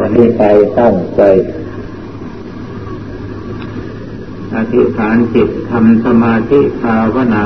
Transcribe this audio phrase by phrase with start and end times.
[0.00, 0.42] วันนี้ไป
[0.78, 1.22] ตั้งใจ
[4.54, 7.44] อธิษฐานจิตทำสมาธิภาวนา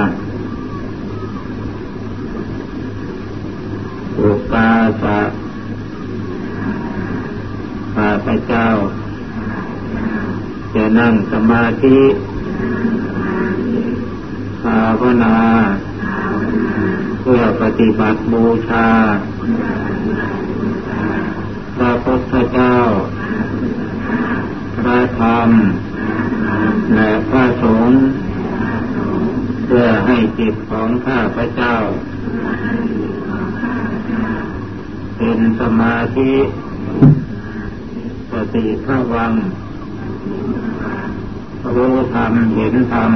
[4.18, 4.70] อุปา
[5.02, 5.20] สะ
[7.94, 8.66] ข้าพเจ้า
[10.74, 11.98] จะนั่งสมาธิ
[14.62, 15.36] ภาวนา
[17.20, 18.88] เพื่อปฏิบัติบูชา
[21.84, 22.76] พระพุทธเจ้า
[24.82, 25.50] พระธรรม
[26.94, 27.98] และพระสงฆ์
[29.64, 31.74] เพื่อให้จิตของข้าพเจ้า
[35.16, 36.32] เป็นสมาธิ
[38.32, 39.32] สติภาวัง
[41.74, 43.12] รู้ธรรมเห็นธรรม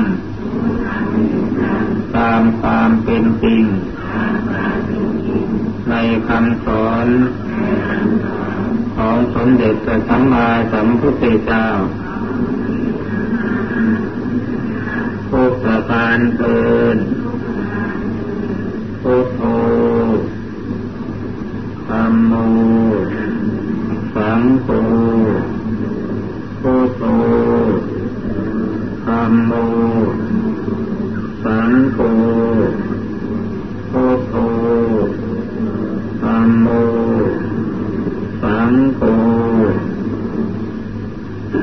[2.16, 3.62] ตามความเป็นจริง
[5.90, 5.94] ใน
[6.28, 7.08] คำสอน
[9.04, 11.66] ของสมเด็จพระสัมมาสัมพุทธเจ้า
[15.30, 16.98] ทุกประการเกิน
[19.02, 19.40] พุทโธ
[21.88, 22.32] ธรรมโม
[24.14, 24.68] สังโฆ
[26.62, 27.02] พุทโธ
[29.06, 29.52] ธรรมโม
[31.44, 31.98] สังโฆ
[33.90, 34.34] พุทโธ
[36.22, 36.68] ธรรมโม
[38.44, 39.02] สังโฆ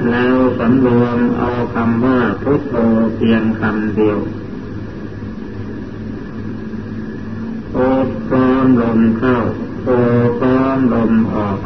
[0.10, 2.76] แล้วสำรวมเอาคำว่าพุทโธ
[3.16, 4.20] เพียงคำเดียว
[7.74, 7.78] โอ
[8.28, 9.38] พร้อมลมเข้า
[9.84, 9.90] โอ
[10.40, 11.60] พร้อมลมออก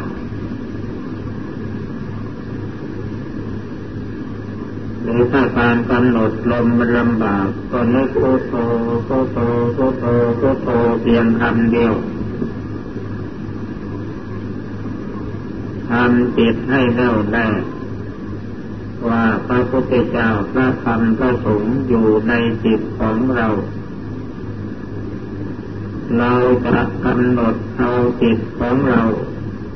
[5.02, 8.54] หรือถ้าการกำหนดลมมันลำบากก็นึกพุทโธ
[9.06, 9.38] พุทโธ
[9.76, 10.04] พุทโธ
[10.40, 10.68] พุทโธ
[11.02, 11.94] เพียงคำเดียว
[15.90, 17.46] ทำจิตให้แน่วแน่
[19.08, 22.32] ว่าพระพุทธเจ้าพระธรรมพระสงฆ์อยู่ใน
[22.64, 23.48] จิตของเรา
[26.18, 26.32] เรา
[26.66, 27.90] จะกำหนดเอา
[28.22, 29.02] จิตของเรา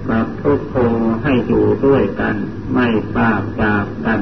[0.08, 0.74] กับพุทโธ
[1.22, 2.34] ให้อยู่ด้วยกัน
[2.74, 4.20] ไม่ปราบจากกัน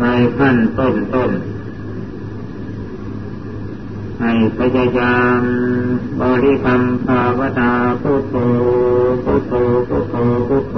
[0.00, 0.04] ใน
[0.38, 1.30] ขั้นต้นต้น
[4.20, 5.42] ให้พยายาม
[6.20, 7.72] บริกรรมภาวนา
[8.02, 8.36] พุทโธ
[9.24, 9.52] พุทโธ
[9.88, 10.14] พุทโธ
[10.48, 10.76] พุทโธ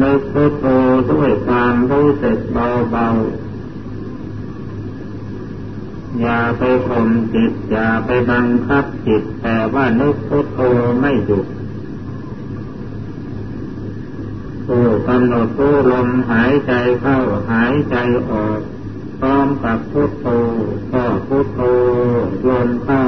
[0.00, 0.64] นึกพุทโธ
[1.12, 10.60] ด้วยความรู้สึกเบาๆ อย่าไปข่มจิต อย่าไปบังคับจิต แต่ว่านึกพุทโธ
[11.00, 11.46] ไม่หยุด
[14.66, 17.18] ผู้กำหนดผู้ลมหายใจเข้า
[17.50, 17.96] หายใจ
[18.30, 18.60] ออก
[19.20, 20.26] พร้อมกับพุทโธ
[20.92, 21.60] ก็พุทโธ
[22.48, 23.04] ลมเข้า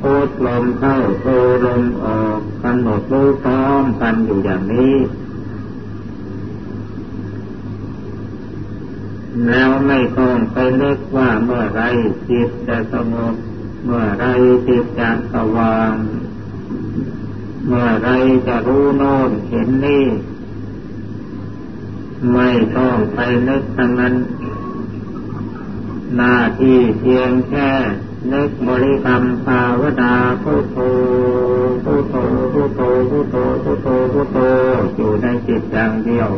[0.00, 1.26] พุทลมเข้าโธ
[1.66, 4.96] ลมออกกำหนดรู้พร้อมกันอยู่อย่างนี้
[9.46, 11.82] แล้วไม่ต้องไปนึกว่าเมื่อไร
[12.30, 13.34] จิตจะสงบ
[13.84, 14.24] เมื่อไร
[14.68, 15.94] จิตจะสว่าง
[17.66, 18.08] เมื่อไร
[18.48, 20.06] จะรู้โน่นเห็นนี่
[22.30, 23.18] ไม่ต้องไป
[23.48, 24.14] นึกทั้งนั้น
[26.16, 27.70] หน้าที่เพียงแค่
[28.32, 30.78] นึกบริกรรมภาวนาพุทโธ
[31.84, 32.14] พุทโธ
[32.52, 34.38] พุทโธพุทโธพุทโธพุทโธ
[34.96, 36.30] อยู่ในจิตอย่างเดียว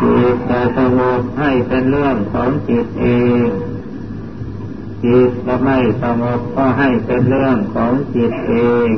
[0.00, 3.06] จิตจะสงบให้เป็นเรื่องของจิตเอ
[3.44, 3.46] ง
[5.04, 8.54] จิตจะไม่สงบก็ให้เป็นเรื่องของจิตเอ
[8.88, 8.90] ง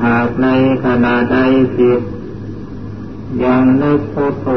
[0.11, 0.47] าหากใน
[0.85, 1.37] ขณะใด
[1.79, 2.01] จิต
[3.43, 4.47] ยังนึกพุทโธ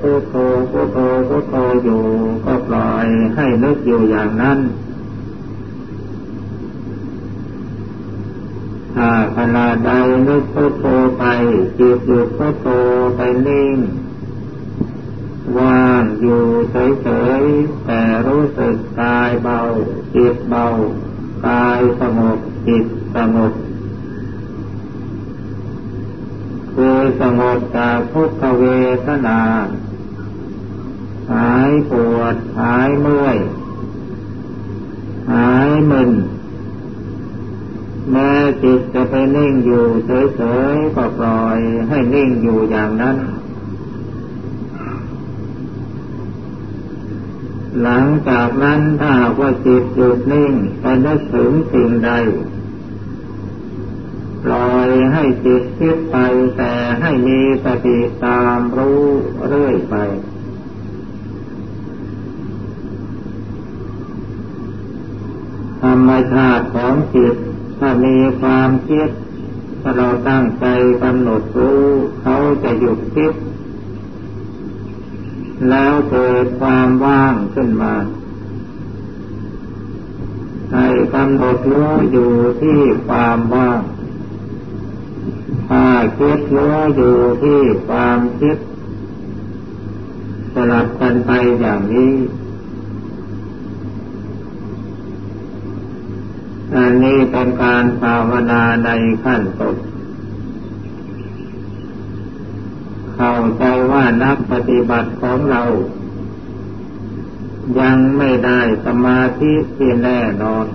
[0.00, 0.34] พุทโธ
[0.70, 2.04] พุทโธพุทโธอยู่
[2.44, 4.58] ก็ปล่อยให้นึกอยู่อย่างนั้น
[8.94, 9.90] ถ้าขณะใด
[10.28, 10.84] นึกพุทโธ
[11.18, 11.24] ไป
[11.78, 12.66] จิตหยุดพุทโธ
[13.16, 13.76] ไปนิ่ง
[15.58, 17.08] ว่างอยู่เฉ
[17.42, 19.58] ยๆแต่รู้สึกกายเบา
[20.14, 20.66] จิตเบา
[21.46, 22.84] กายสงบจิต
[23.16, 23.52] สงบ
[26.74, 28.64] คือ สงบจากทุกขเว
[29.06, 29.40] ทนา
[31.32, 33.38] หายปวด หายเมื่อย
[35.30, 36.10] หายมึน
[38.10, 40.42] แม้จิตจะไปนิ่งอยู่เฉ
[40.74, 41.58] ยๆก็ปล่อย
[41.88, 43.16] ให้นิ่งอยู่อย่างนั้น
[47.82, 49.10] หลังจากนั้นถ้า
[49.40, 52.10] ว่าจิตหยุดนิ่งไปนึกถึงสิ่งใด
[55.14, 56.16] ให้จิตคิดไป
[56.56, 59.02] แต่ให้มีสติตามรู้
[59.46, 59.94] เรื่อยไป
[65.82, 67.34] ธรรมชาติของจิต
[67.78, 69.08] ถ้ามีความคิด
[69.80, 70.66] ถ้าเราตั้งใจ
[71.02, 71.84] กำหนดรู้
[72.22, 73.32] เขาจะหยุดคิด
[75.70, 77.94] แล้วเกิดความว่างขึ้นมา
[80.74, 82.78] ให้กำหนดรู้อยู่ที่
[83.08, 83.80] ความว่าง
[85.68, 85.86] ถ้า
[86.18, 88.56] คิดรู้อยู่ที่ความคิด
[90.54, 91.30] สลับกันไป
[91.60, 92.14] อย่างนี้
[96.74, 98.90] อันนี้เป็นการภาวนาใน
[99.24, 99.76] ขั้นต้น
[103.14, 105.62] เข้าใจว่านักปฏิบัติของเรา
[107.80, 110.66] ยังไม่ได้สมาธิที่แน่นอน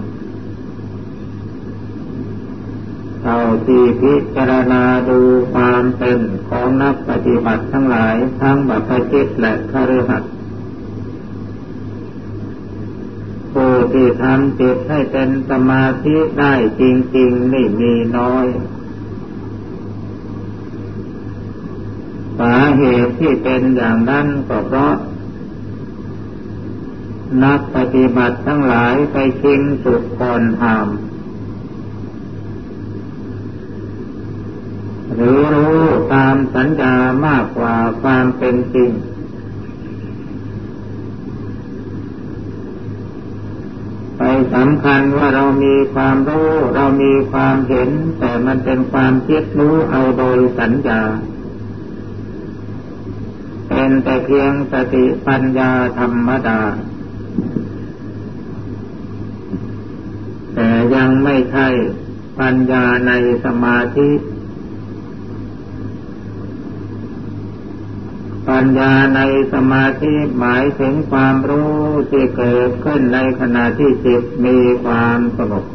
[3.30, 5.20] เราที่พิจารณาดู
[5.54, 10.32] ความเป็นของนักปฏิบัติทั้งหลายทั้งบัพจิตและคฤหัสถ์
[13.54, 16.84] ผู้ที่ทำจิตให้เป็นสมาธิได้จ
[17.18, 18.46] ริงๆ ไม่มีน้อย
[22.40, 24.96] สาเหตุที่เป็นอย่างนั้นก็เพราะ
[27.44, 31.09] นักปฏิบัติทั้งหลายไปชิงสุดก่อนทำ
[35.22, 35.82] หรือรู้
[36.14, 36.96] ตามสัญญา
[37.26, 38.92] มากกว่าความเป็นจริง
[44.18, 44.22] ไป
[44.56, 47.90] สำคัญว่าเรามีความรู้ เรามีความเห็น
[48.20, 51.02] แต่มันเป็นความคิดรู้เอาโดยสัญญา
[53.68, 56.62] เป็นแต่เพียงสติปัญญาธรรมดา
[60.56, 61.68] แต่ยังไม่ใช่
[62.40, 63.12] ปัญญาใน
[63.46, 64.10] สมาธิ
[68.50, 69.22] ปัญญาใน
[69.54, 71.76] สมาธิหมายถึงความรู้
[72.12, 75.66] ที่เกิดขึ้นในขณะที่จิตมีความสงบ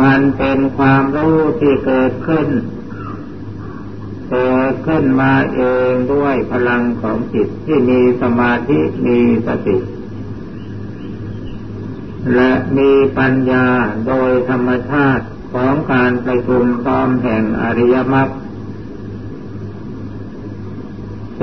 [0.00, 2.48] มันเป็นความรู้ที่เกิดขึ้น
[4.30, 5.60] เกิดขึ้นมาเอ
[5.90, 9.76] งด้วยพลังของจิตที่มีสมาธิมีสติ
[12.34, 13.66] และมีปัญญา
[14.06, 18.28] โดยธรรมชาติของการประชุมพร้อมแห่งอริยมรรค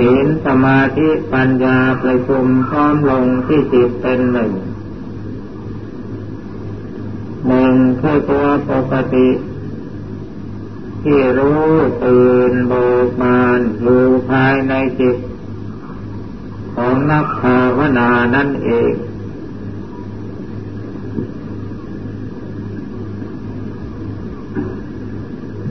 [0.03, 4.51] ศีลสมาธิปัญญาประชุมพร้อมลงที่จิตเป็นหนึ่ง
[7.47, 9.29] หนึ่งคือตัวปกติ
[11.03, 11.65] ที่รู้
[12.05, 12.73] ตื่นโบ
[13.05, 15.17] กบานอยู่ภายในจิต
[16.75, 18.93] ของนักภาวนานั่นเอง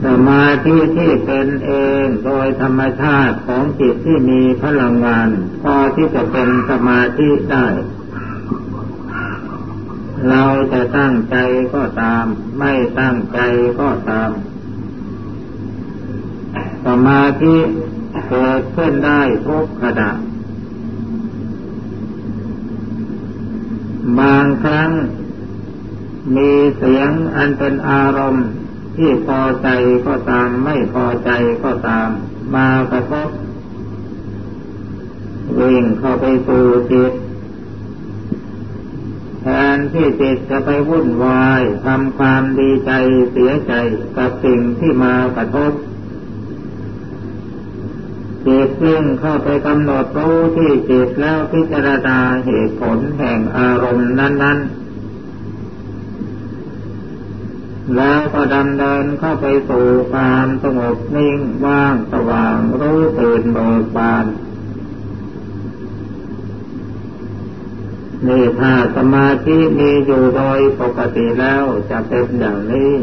[0.03, 1.71] ส มาธิที่เป็นเอ
[2.03, 5.29] งโดยธรรมชาติของจิตที่มีพลังงาน
[5.63, 7.67] พอที่จะเป็นสมาธิได้
[10.29, 10.43] เรา
[10.73, 11.35] จะตั้งใจ
[11.73, 12.25] ก็ตาม
[12.59, 13.39] ไม่ตั้งใจ
[13.79, 14.31] ก็ตาม
[16.85, 17.55] สมาธิ
[18.29, 20.11] เกิดขึ้นได้ทุกขณะ
[24.19, 24.91] บางครั้ง
[26.35, 28.47] มีเสียงอันเป็นอารมณ์
[28.95, 29.69] ที่พอใจ
[30.07, 31.31] ก็ตามไม่พอใจ
[31.63, 32.09] ก็ตาม
[32.55, 33.29] มากระทบ
[35.59, 37.13] วิ่งเข้าไปสู่จิต
[39.41, 42.91] แทนที่จิตจะไปวุ่นวายทำความดีใจ
[43.31, 43.73] เสียใจ
[44.17, 45.71] กับสิ่งที่มากระทบ
[48.47, 54.80] จิตซึ่งเข้าไปกำหนดรู้ที่จิตแล้วพิจารณาเหตุผลแห่งอารมณ์นั้น ๆ
[57.95, 64.25] แล้วก็ดำเนินเข้าไปสู่ความสงบนิ่งว่างสว่างรู้ตื่นเบิกบาน
[68.27, 72.93] นี่ถ้าสมาธิมีอยู่โดยปกติแล้วจะเป็นอย่างนี้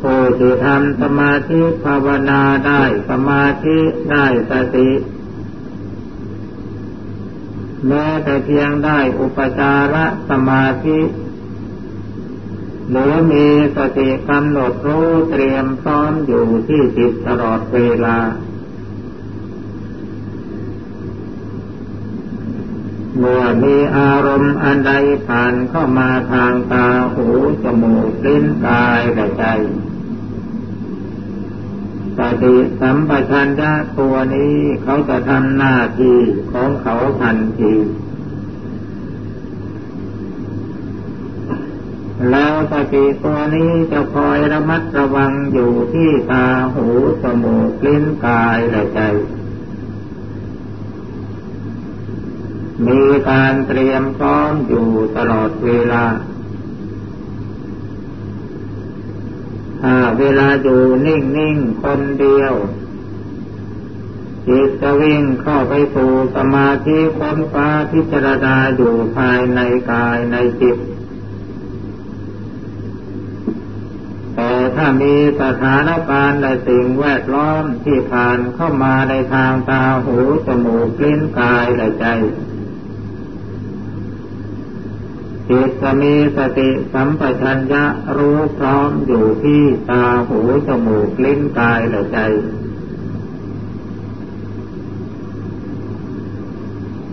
[0.00, 3.78] ผู้ที่ทำสมาธิภาวนาได้สมาธิ
[4.12, 4.90] ได้สติ
[7.86, 9.96] แม้แต่เพียงได้อุปจาร
[10.30, 10.98] สมาธิ
[12.90, 18.18] หรือมีสติกำหนดรู้เตรียมพร้อมอยู่ที่จิตตลอดเวลา
[23.18, 24.92] เมื่อมีอารมณ์อันใด
[25.26, 27.26] ผ่านเข้ามาทางตาหู
[27.64, 29.44] จมูกลิ้นกายและใจ
[32.18, 36.18] สติสัมปชัญญะตัวนี้เขาจะทำหน้าที่
[36.52, 37.72] ของเขาทันที
[42.30, 46.86] แล้วสติตัวนี้จะคอยระมัดระวังอยู่ที่ตาหู
[47.22, 49.00] จมูกลิ้นกายและใจ
[52.86, 56.04] มีการเตรียมพร้อมอยู่ตลอดเวลา
[59.82, 62.54] ถ้าเวลาอยู่นิ่งๆคนเดียว
[64.46, 69.60] จิตจะวิ่งเข้าไปสู่สมาธิค้นฟ้าพิจารณาอยู่ภายใน
[69.90, 70.78] กายในจิต
[74.34, 82.06] แต่ ถ้ามีสถานการณ์และสิ่งแวดล้อมที่ผ่านเข้ามาในทางตาหูจมูกลิ้นกายและใจ
[85.48, 87.84] จิตจะมีสติสัมปชัญญะ
[88.16, 92.18] รู้พร้อมอยู่ที่ตาหูจมูกลิ้นกายและใจ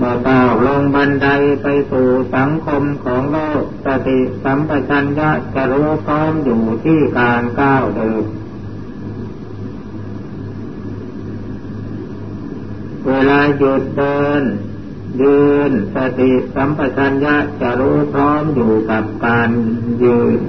[0.06, 1.28] มื่อก้าวลงบันได
[1.62, 8.26] ไปสู่สังคมของโลกสติสัมปชัญญะจะรู้พร้อมอยู่ที่การก้าวเดิน
[13.08, 14.44] เวลาหยุดเดิน
[15.22, 19.50] ยืนสติสัมปชัญญะจะรู้พร้อมอยู่กับการ
[20.04, 20.40] ยืน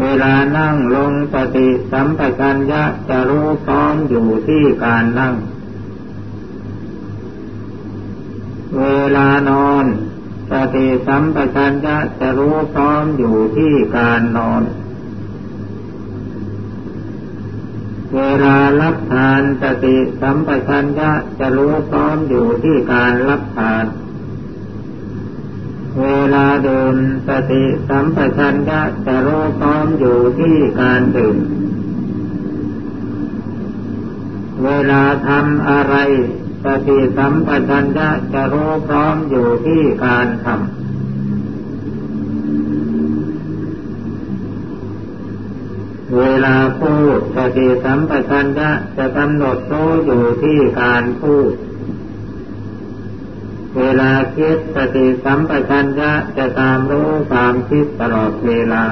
[0.00, 5.34] เวลานั่งลงสติสัมปชัญญะจะรู้พร้อมอยู่ที่การนั่ง
[8.78, 8.84] เว
[9.16, 9.86] ลานอน
[10.50, 14.62] สติสัมปชัญญะจะรู้พร้อมอยู่ที่การนอน
[18.14, 23.84] เวลารับทานสติสัมปชัญญะจะรู้พร้อมอยู่ที่การรับทาน
[26.02, 26.96] เวลาดื่ม
[27.28, 31.36] สติสัมปชัญญะจะรู้พร้อมอยู่ที่การดื่ม
[34.64, 35.96] เวลาทำอะไร
[36.64, 40.58] สติสัมปชัญญะจะรู้พร้อมอยู่ที่การทำ
[46.18, 51.52] เวลาพูดสติสัมปชัญญะจะกำหนดรู้อยู่ที่การพูด
[53.78, 58.84] เวลาคิดสติสัมปชัญญะจะตามรู้ความคิดตลอดเวลา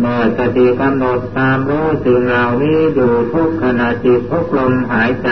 [0.00, 5.28] เมื่อสติกำหนดตามรู้สิ่งเหล่านี้อยู่ทุกขณะจิตทุกลมหายใจ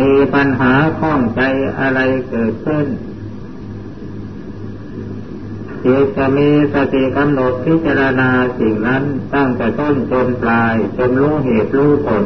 [0.00, 1.40] มีปัญหาข้องใจ
[1.78, 2.86] อะไรเกิดขึ้น
[5.84, 9.04] จิตจะมีสติกำหนดพิจารณาสิ่งนั้น
[9.34, 12.24] ตั้งแต่ต้นจนปลายจนรู้เหตุรู้ผล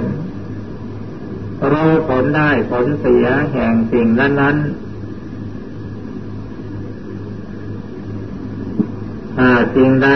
[1.71, 4.55] รู้ผลได้ผลเสียแห่งสิ่งนั้นนั้
[9.37, 10.11] ถ้าสิ่งใด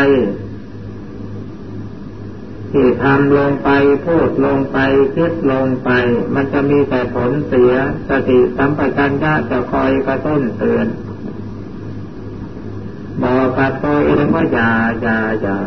[2.72, 3.70] ที่ทำลงไป
[4.06, 4.78] พูดลงไป
[5.16, 5.90] คิดลงไป
[6.34, 7.72] มันจะมีแต่ผลเสีย
[8.08, 10.86] สติสัมปชัญญะจะคอยกระตุ้นเตือน
[13.22, 14.70] บอกกับตัวเองว่าอย่า
[15.02, 15.58] อย่าอย่า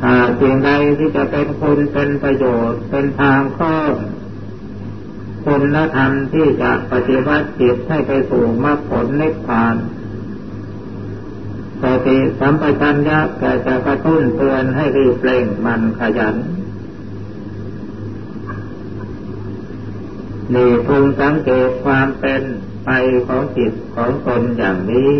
[0.00, 3.74] ถ้าสิ่งใดที่จะเป็นคุณเป็นประโยชน์เป็นทางข้อ
[5.44, 9.76] คุณธรรมที่จะปฏิวัติจิตให้ไปสู่มรรคผลนิพพาน
[11.82, 16.36] สติสัมปชัญญะก็จะกระตุ้นเตือนให้รีบเร่งมันขยัน
[20.54, 22.42] นี่พึงสังเกตความเป็น
[22.84, 22.90] ไป
[23.26, 25.12] ของจิตของตนอย่างนี้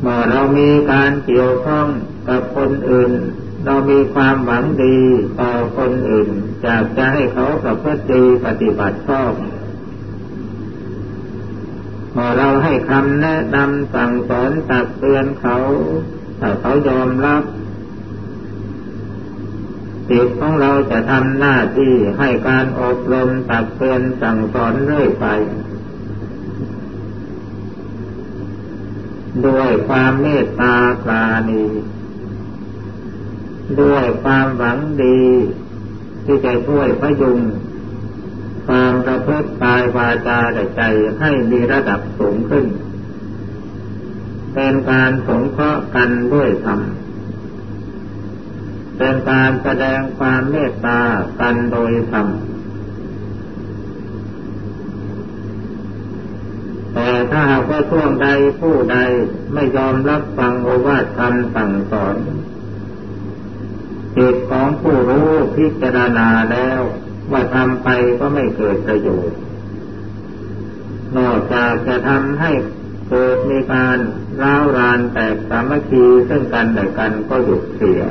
[0.00, 1.86] เมื่อเรามีการเกี่ยวข้อง
[2.28, 3.12] กับคนอื่น
[3.66, 4.98] เรามีความหวังดี
[5.40, 6.30] ต่อคนอื่น
[6.62, 9.32] อยากจะให้เขาประพฤติดีปฏิบัติชอบ
[12.14, 15.56] พอเราให้คำแนะนำสั่งสอนตักเตือนเขา
[16.40, 17.42] ถ้าเขายอมรับ
[20.10, 25.26] จิตของเราจะทำหน้าที่ให้การอบรมตักเตือนสั่งสอนเรื่อยไป
[29.46, 31.64] ด้วยความเมตตาปราณี
[33.80, 35.22] ด้วยความหวังดี
[36.24, 37.38] ที่จะช่วยพยุง
[38.66, 40.82] ความประพฤติกายวาจาและใจ
[41.20, 42.66] ให้มีระดับสูงขึ้น
[44.54, 46.80] เป็นการสงเคราะห์กันด้วยธรรม
[48.98, 51.00] เป็นการแสดงความเมตตา
[51.40, 52.26] กันโดยธรรม
[56.92, 58.28] แต่ถ้าหากว่าช่วงใด
[58.60, 58.98] ผู้ใด
[59.54, 62.16] ไม่ยอมรับฟังโอวาทคำสั่งสอน
[64.16, 66.80] จิตของผู้รู้พิจารณาแล้ว
[67.32, 67.88] ว่าทำไป
[68.20, 69.38] ก็ไม่เกิดประโยชน์
[71.16, 72.52] นอกจากจะทำให้
[73.08, 73.98] เกิดมีการ
[74.42, 78.02] ร้าวรานแตกสามัคคีซึ่งกันและกันก็หยุดเสีย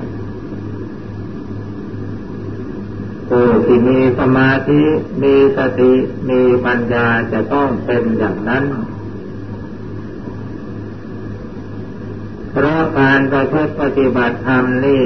[3.27, 4.83] ผู้ที่มีสมาธิ
[5.23, 5.93] มีสติ
[6.29, 8.65] มีปัญญาจะต้องเป็นอย่างนั้น
[12.51, 15.05] เพราะการประพฤติปฏิบัติธรรมนี่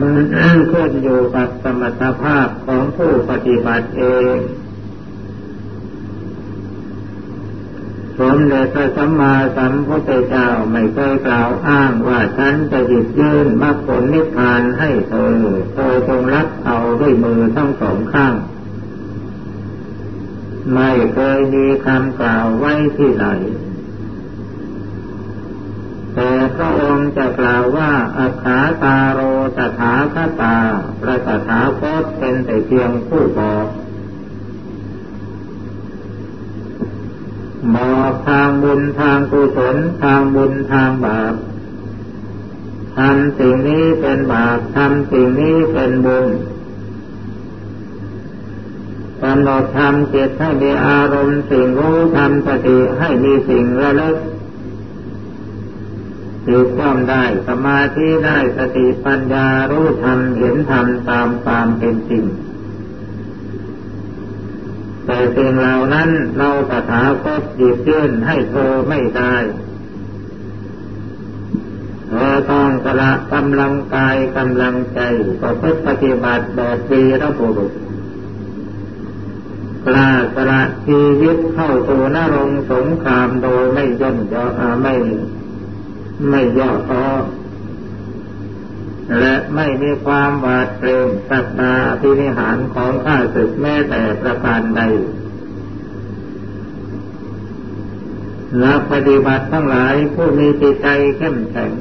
[0.00, 0.16] มัน
[0.72, 4.36] ขึ้นอยู่กับสมรรถภาพของผู้ปฏิบัติเอง
[8.20, 15.34] สมเด็จพระสัมมาสัมพุทธเจ้าไม่เคยกล่าวอ้างว่าฉันจะหยิบยื่นมรรคผลนิพพานให้เธอ
[15.74, 18.34] เธอจงรับเอาด้วยมือทั้งสองข้าง
[20.74, 23.26] ไม่เคยมีคำกล่าวไว้ที่ไหน
[26.56, 29.20] พระองค์จะกล่าวว่าอัคาตาโร
[29.56, 30.56] ตถาคตา
[31.00, 33.66] พระตถาคตเป็นแต่เพียงผู้บอก
[37.74, 41.34] บอกทางบุญทางกุศลทางบุญทางบาป
[42.96, 46.26] ทำสิ่งนี้เป็นบาปทำสิ่งนี้เป็นบุญ
[49.22, 54.16] กำหนดทำจิตให้มีอารมณ์สิ่งรู้ทำสติให้มีสิ่งระลึก
[56.46, 62.24] จิตก้อมได้สมาธิได้สติปัญญารู้ธรรมเห็นธรรมตามความเป็นจริง
[65.06, 69.36] แต่สิ่งเหล่านั้นเราตถาคตหยิบยื่นให้เธอไม่ได้
[72.08, 75.00] เธอต้องสละกำลังกายกำลังใจ
[75.40, 77.72] ก็เพื่อปฏิบัติแบบวีรบุรุษ
[79.86, 84.44] กล้าสละชีวิตเข้าสู่นรงสงครามโดยไม่ย่นย่อ
[84.82, 84.94] ไม่
[86.28, 87.06] ไม่ย่อท้อ
[89.20, 94.82] และไม่มีความหวาดเกรงสัตตาพินิหารของข้าศึกแม้แต่ประการใด
[98.62, 101.72] นักปฏิบัติทั้งหลายผู้มีจิตใจเข้มแข็ง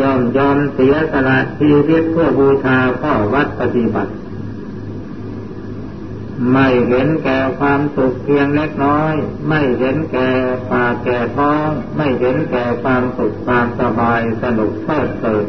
[0.00, 4.12] ยอมยอมเสียสละชีวิตเพื่อบูชาข้อวัดปฏิบัติ
[6.50, 9.14] ไม่เห็นแก่ความสุขเพียงเล็กน้อย
[9.48, 10.30] ไม่เห็นแก่
[10.70, 15.46] ปากแก่ท้อง ไม่เห็นแก่ความสุขความสบายสนุกเพลิดเพลิน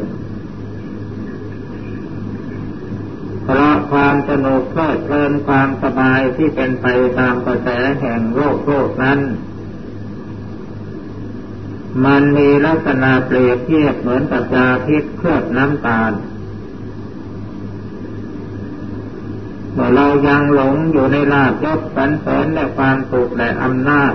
[3.44, 6.86] เพราะความสนุกเพลิดเพลินความสบายที่เป็นไป
[7.18, 7.68] ตามกระแส
[8.00, 9.20] แห่งโลกโลกนั้น
[12.04, 16.12] มันมีลักษณะเปรียบเทียบเหมือนกับยาพิษเคลือบน้ำตาล
[19.74, 24.14] เมื่อเรายังหลงอยู่ในลาบยศสันเสริญและความสุขและอำนาจ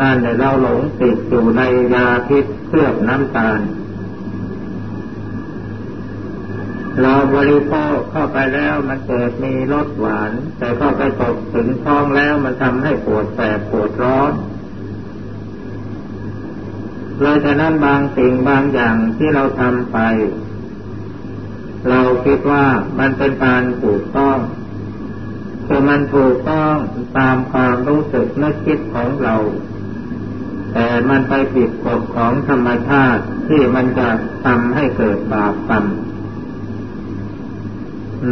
[0.00, 1.62] นั่นแหละเราหลงติดอยู่ใน
[1.94, 3.60] ยาพิษเคลือบน้ำตาล
[7.02, 14.32] เราบริโภคเข้าไปแล้วมันเกิดมีรสหวาน แต่เข้าไปตกถึงท้องแล้วมันทำให้ปวดแสบปวดร้อน
[17.20, 19.98] เลยฉะนั้นบางสิ่งบางอย่างที่เราทำไป
[21.90, 22.64] เราคิดว่า
[22.98, 24.38] มันเป็นการถูกต้อง
[25.66, 26.76] คือมันถูกต้อง
[27.18, 29.36] ตามความรู้สึกนึกคิดของเรา
[30.72, 34.08] แต่มันไปผิดกฎของธรรมชาติที่มันจะ
[34.44, 35.84] ทำให้เกิดบาปกรรม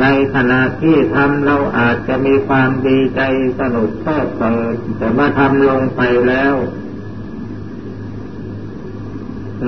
[0.01, 3.21] ในขณะที่ทำเราอาจจะมีความดีใจ
[3.61, 6.55] สนุกเพลิดเพลินแต่มาทำลงไปแล้ว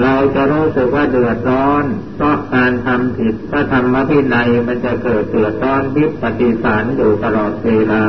[0.02, 8.04] เราจะรู้สึกว่าเดือดร้อนเพราะการทำผิดถ้าทำมาพินัยมันจะเกิดเดือดร้อนวิปฏิสารอยู่ตลอดเวลา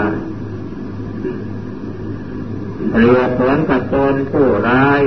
[2.99, 5.01] เรียบเหมือนกับโจรผู้ร้าย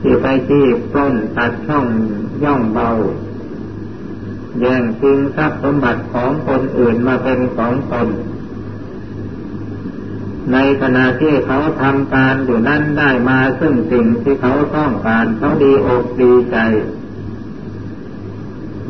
[0.00, 1.86] ที่ไปที่ปล้นตัดช่อง
[2.44, 2.90] ย่องเบา
[4.60, 8.08] แย่งชิงทรัพย์สมบัติของคนอื่นมาเป็นของตน
[10.52, 16.56] ในขณะที่เขาทำการอยู่นั้นได้มาซึ่งสิ่งที่เขาต้องการเขาดีอกดีใจ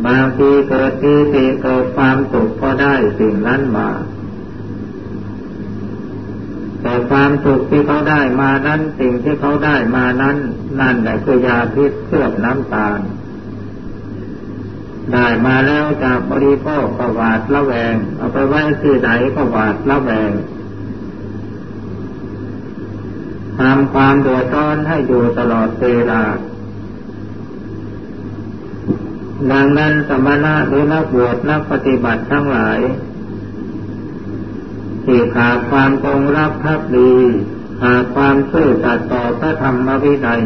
[0.06, 3.88] บางทีเกิดปีติเกิดความสุขก็ได้สิ่งนั้นมา
[6.82, 10.36] แต่ความสุขที่เขาได้มานั้นสิ่งที่เขาได้มานั้น
[10.80, 13.00] นั่นแหละคือยาพิษเคลือบน้ำตาล
[15.12, 20.30] ได้มาแล้วจากบริโภคก็หวาดละแวง เอาไปไว้ที่ไหนก็หวาดละแวง
[23.58, 26.22] ทำความเดือดร้อนให้อยู่ตลอดเวลา
[29.52, 32.80] ดังนั้นสมณะหรือนักบวชนักปฏิบัติทั้งหลาย
[35.04, 37.12] ที่ขาดความคงรักภักดี
[37.80, 40.40] ขาดความซื่อสัตย์ต่อพระธรรมวินัย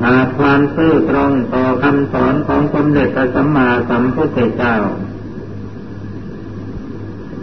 [0.00, 4.76] ขาดความซื่อตรงต่อคำสอนของสมเด็จพระสัมมาสัมพุทธเจ้า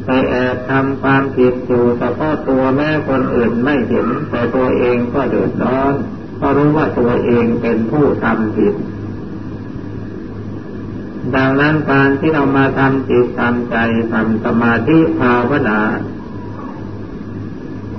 [0.06, 5.94] ไปแอบทำความผิดอยู่เฉพาะตัวแม่คนอื่นไม่เห็น แต่ตัวเองก็เดือดร้อน
[6.38, 8.74] เพราะรู้ว่าตัวเองเป็นผู้ทำผิด
[11.36, 13.78] ดังนั้นการที่เรามาทำจิตทำใจ
[14.14, 15.80] ทำสมาธิภาวนา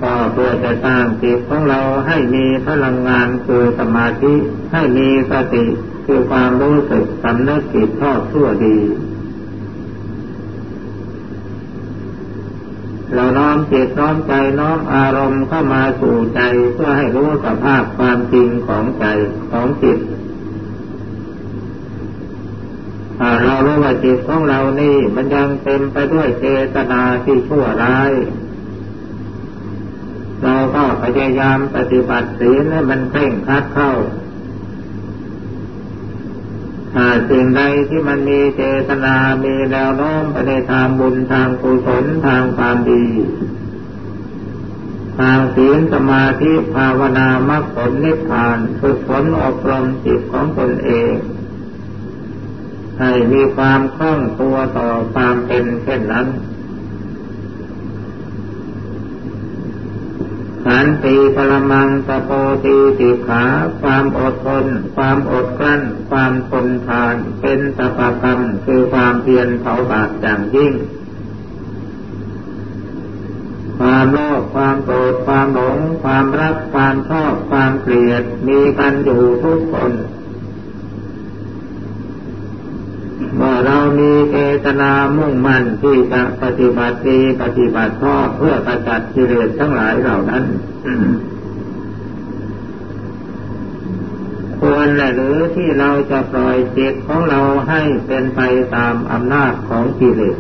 [0.01, 4.35] ก็เพื่อจะสร้างจิตของเราให้มีพลังงานคือสมาธิ
[4.73, 5.67] ให้มีสติ
[6.07, 8.79] คือความรู้สึกสำนึกผิดชอบชั่วดี
[13.15, 16.41] เราน้อ มจิตน้อมใจน้อมอารมณ์เข้ามาสู่ใจ
[16.75, 19.05] เพื่อให้รู้สภาพความจริงของใจ
[19.51, 19.99] ของจิต
[23.45, 28.13] เรารู้ว่าจิตของเรานี่มันยังเต็มไปด้วยเจตนาที่ชั่วร้าย
[30.43, 34.24] เราก็พยายามปฏิบัติศีลให้มันเคร่งครัดเข้าถ้า
[37.31, 43.05] สิ่งใดที่มันมีเจตนา มีแนวโน้มไปในทางบุญทางกุศลทางความดี
[45.21, 51.13] ทางศีลสมาธิภาวนามรรคผลนิพพานฝึกฝนอบรมจิตของตนเอง
[53.01, 56.27] ให้มีความคล่องตัวต่อความเป็นเช่นนั้น
[60.67, 62.31] ขันตีปรมังตะโป
[62.65, 63.45] ตีติขา
[63.81, 70.75] ความอดทน ความอดกลั้น ความทนทาน เป็นตปะกรรม คือความเพียรเผาบาปอย่างยิ่ง
[73.79, 79.93] ความโลภ ความโกรธ ความหลง ความรัก ความชอบ ความเกลียด มีกันอยู่ทุกคน
[83.37, 90.45] เมื่อเรามีเจตนามุ่งมั่นที่จะปฏิบัติดีปฏิบัติชอบเพื่อประจัดกิเลสทั้งหลายเหล่านั้น
[94.61, 98.41] ควรหรือที่เราจะปล่อยจิตของเราให้เป็นไป
[98.77, 100.37] ตามอำนาจของกิเลส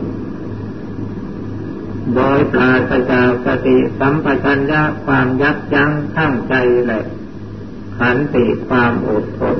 [2.15, 6.55] โดยปราศจากสติสัมปชัญญะความยับยั้งทั้งใจ
[6.87, 7.01] และ
[7.99, 9.59] ขันติความอดทน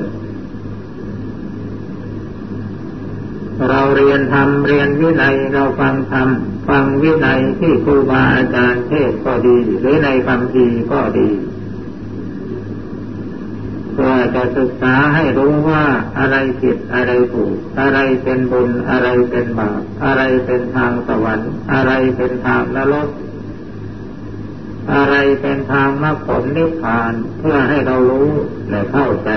[3.69, 6.29] เราเรียนธรรมเรียนวินัยเราฟังธรรม
[6.69, 11.29] ฟังวินัยที่ครูบาอาจารย์เทศก็ดี หรือในคำพีก็ดี
[13.93, 15.83] เพื่อจะศึกษาให้รู้ว่า
[16.17, 23.09] อะไรผิดอะไรถูก อะไรเป็นบุญอะไรเป็นบาปอะไรเป็นทางสวรรค์ อะไรเป็นทางนรก
[24.93, 28.29] อะไรเป็นทางมรรคผลนิพพานเพื่อให้เรารู้
[28.69, 29.29] และเข้าใจ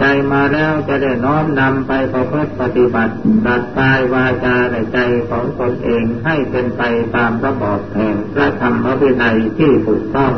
[0.00, 3.14] ใจมาแล้วจะได้น้อมนำไปประพฤติปฏิบัติ
[3.46, 4.98] ดัดกายวาจาในใจ
[5.30, 6.82] ของตนเองให้เป็นไป
[7.16, 10.32] ตามระบอบแห่งพระธรรมวินัยที่ถูกต้อง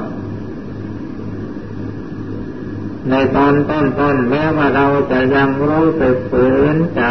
[3.10, 7.02] ในตอนต้นๆแม้ว่าเราจะยังรู้สึกฝืนใจ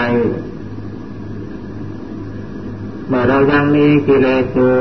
[3.07, 4.75] เมื่อเรายังมีกิเลสอยู่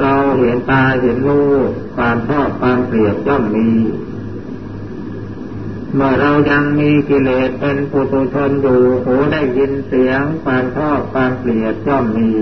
[0.00, 3.68] เราเห็นตาเห็นรูปความชอบความเกลียดย่อมมี
[5.94, 12.32] เมื่อเรายังมีกิเลสเป็นปุถุชนอยู่หูได้ยินเสียงความชอบความเกลียดย่อมมี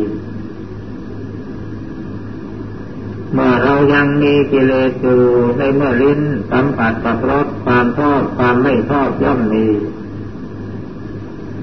[3.33, 5.23] เมื่อเรายังมีกิเลสอยู่
[5.59, 9.67] ในเมื่อลิ้นสัมผัสกับรสความชอบความไม่ชอบย่อมมี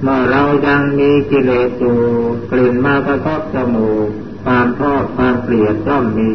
[0.02, 2.00] เมื่อเรายังมีกิเลสอยู่
[2.52, 4.08] กลิ่นมากระทบจมูก
[4.46, 6.32] ความชอบความเกลียดย่อมมี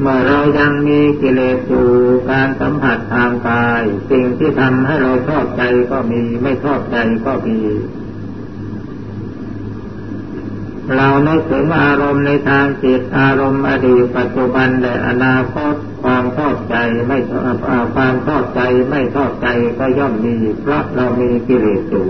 [0.00, 1.88] เมื่อเรายังมีกิเลสอยู่
[2.30, 7.58] การสัมผัสทางกาย สิ่งที่ทำให้เราชอบใจก็มีไม่ชอบใจก็มี
[10.96, 16.76] เรานึกถึงอารมณ์ในทางจิตอารมณ์อดีตปัจจุบันและอนาคตความชอบใจ
[17.06, 17.18] ไม่
[17.96, 22.08] ความชอบใจไม่ชอบใจก็ย่อมมีเพราะเรามีกิเลสอยู่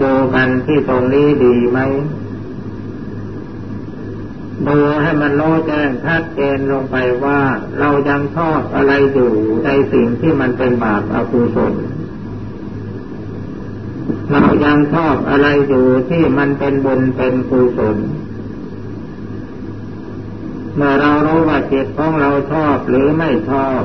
[0.00, 1.78] ดูกันที่ตรงนี้ดีไหม
[4.66, 7.40] ดูให้มันโลแจ้งชัดเจนลงไปว่า
[7.78, 9.32] เรายังชอบอะไรอยู่
[9.64, 11.74] ในสิ่งที่มันเป็นบาปอกุศล
[14.32, 17.96] เรายังชอบอะไรอยู่ที่มันเป็นบุญเป็นกุศล
[20.76, 23.82] เมื่อเรารู้ว่าจิตของเราชอบหรือไม่ชอบ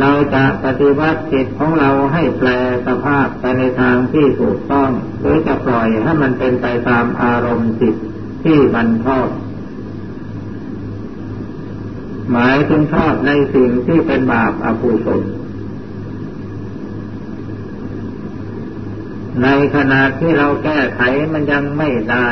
[0.00, 2.48] เราจะปฏิวัติจิตของเราให้แปล
[2.86, 7.96] สภาพไปในทางที่ถูกต้อง หรือจะปล่อยให้มันเป็นไปตามอารมณ์จิต
[8.44, 9.28] ที่มันชอบ
[12.32, 15.22] หมายถึงชอบในสิ่งที่เป็นบาปอกุศล
[19.42, 21.00] ในขณะที่เราแก้ไข
[21.32, 22.28] มันยังไม่ได้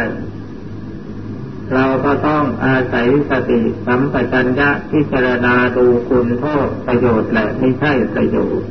[1.75, 8.69] เราก็ต้องอาศัยสติสัมปชัญญะพิจารณาดูคุณโทษประโยชน์และไม่ใช่ประโยชน์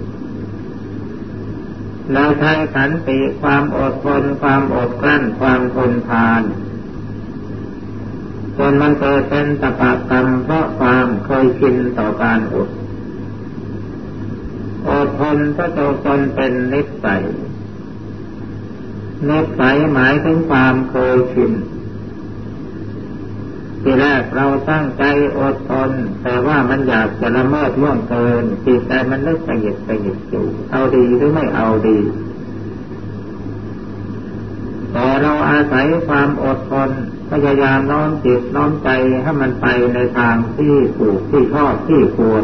[2.13, 6.41] เราใช้ขันติความอดทนความอดกลั้นความทนทาน
[8.61, 12.69] จนมันเกิดเป็นตปะกรรมเพราะความเคยชินต่อการอด
[14.87, 17.23] อดทนก็จะจนเป็นนิสัย
[19.29, 21.51] นิสัยหมายถึงความเคยชิน
[23.81, 25.03] ทีแรกเราตั้งใจ
[25.39, 25.91] อดทน
[26.21, 31.97] แต่ว่ามันอยากจะละเมิดล่วงเกินจิตใจมันนึกไปหยิบไปหยิบอยู่เอาดีหรือไม่เอาดี
[34.91, 36.91] แต่เราอาศัยความอดทน
[37.31, 38.89] พยายามน้อมจิตน้อมใจ
[39.23, 42.43] ให้มันไปในทางที่ถูกที่ชอบที่ควร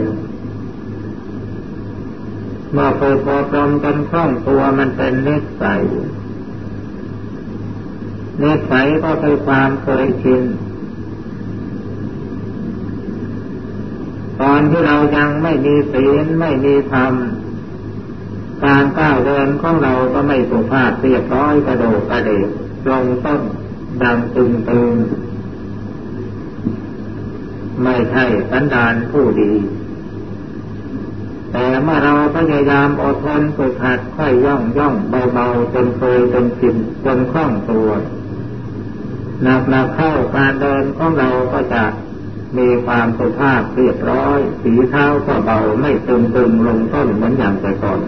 [2.71, 5.82] เมื่อฝึกอบรมจนคล่องตัวมันเป็นนิสัย
[8.41, 10.43] นิสัยก็เคือความเคยชิน
[14.41, 17.13] ตอนที่เรายังไม่มีศีลไม่มีธรรม
[18.65, 22.48] การก้าวเดินของเราก็ไม่สุภาพเรียบร้อยกระโดดกระเดก
[22.89, 23.41] ลงต้น
[24.03, 24.93] ดังตึงตึง
[27.84, 29.53] ไม่ใช่สันดานผู้ดี
[31.51, 34.95] แต่เมื่อเราพยายามอดทนฝึกหัดค่อยย่องย่อง
[35.34, 37.89] เบาๆจนเคยจนชินจนคล่องตัว
[39.43, 41.84] หนักหนักเข้าการเดินของเราก็จะ
[42.58, 47.99] มีความสุภาพเรียบร้อย สีเท้าก็เบาไม่ตึงตึงลงต้นเหมือนอย่างแต่ก่อน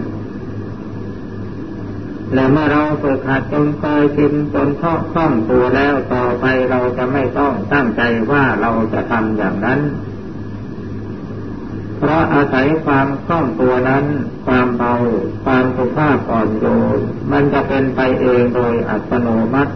[2.34, 9.80] และเมื่อเราฝึกหัดจนเคยชินจนคล่องตัวแล้วต่อไปเราจะไม่ต้องตั้งใจว่าเราจะทำอย่างนั้น
[11.98, 14.06] เพราะอาศัยความคล่องตัวนั้น
[14.46, 14.94] ความเบา
[15.46, 16.66] ความสุภาพอ่อนโย
[16.98, 17.00] น
[17.32, 19.74] มันจะเป็นไปเองโดยอัตโนมัติ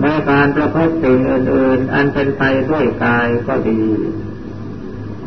[0.00, 3.82] แม้การประพฤติสิ่งอื่นๆ อันเป็นไปด้วยกายก็ดี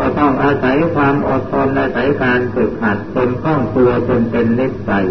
[0.02, 5.08] ก็ต้องอาศัยความอดทนอาศัยการฝึกหัดจนคล่องตัวจนเป็นนิสัย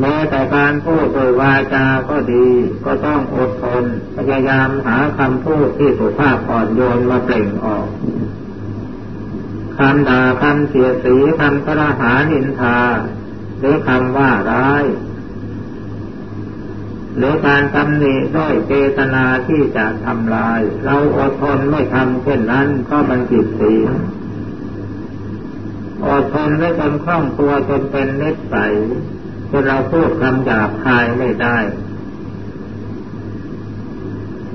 [0.00, 2.46] แม้แต่การพูดโดยวาจาก็ดี
[2.84, 3.84] ก็ต้องอดทน
[4.16, 7.88] พยายามหาคำพูดที่สุภาพอ่อนโยนมาเปล่งออก
[9.76, 12.78] คำด่าคำเสียสีคำกระหานินทา
[13.58, 14.84] หรือคำว่าร้าย
[17.16, 23.90] หรือการตำหนิด้วยเจตนาที่จะทำลาย เราอดทนไม่ทำเช่นนั้นก็มันผิดศีล
[26.06, 28.74] อดทนไว้จนคล่องตัวจนเป็นนิสัย
[29.50, 31.58] จนเราพูดคำหยาบคายไม่ได้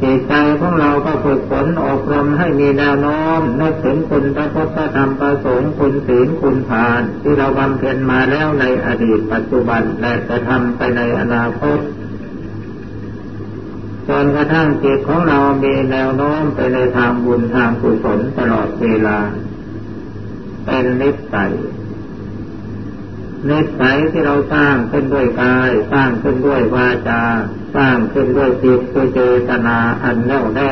[0.03, 11.79] จิตใจของเราก็ฝึกฝนอบรมให้มีแนวโน้มนึกถึงคุณพระพุทธธรรมประสงค์คุณศีลคุณทาน ที่เราบำเพ็ญมาแล้วในอดีตปัจจุบันและจะทำไปในอนาคต
[14.09, 19.19] จนกระทั่งจิตของเรามีแนวโน้มไปในทางบุญทางกุศลตลอดเวลา
[20.65, 21.51] เป็นนิสัย
[23.49, 27.21] นิสัยที่เราสร้างขึ้นด้วยกาย สร้างขึ้นด้วยวาจา
[27.75, 30.71] สร้างขึ้นด้วยจิตด้วยเจตนาอันแน่วแน่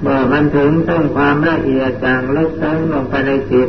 [0.00, 3.68] เมื่อมันถึงต้งความละเอียดจางลึกซึ้งลงไปในจิต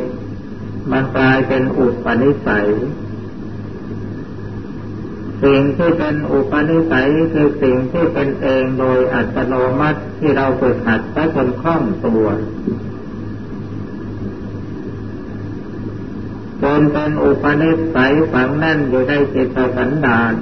[0.90, 2.68] มันกลายเป็นอุปนิสัย
[5.44, 12.26] สิ่งที่เป็นอุปนิสัยคือสิ่งที่เป็นเองโดยอัตโนมัติที่เราฝึกหัดไปจนคล่องตัว
[16.62, 20.32] จนเป็นอุปนิสัยฝังแน่นอยู่ในจิตสันดาน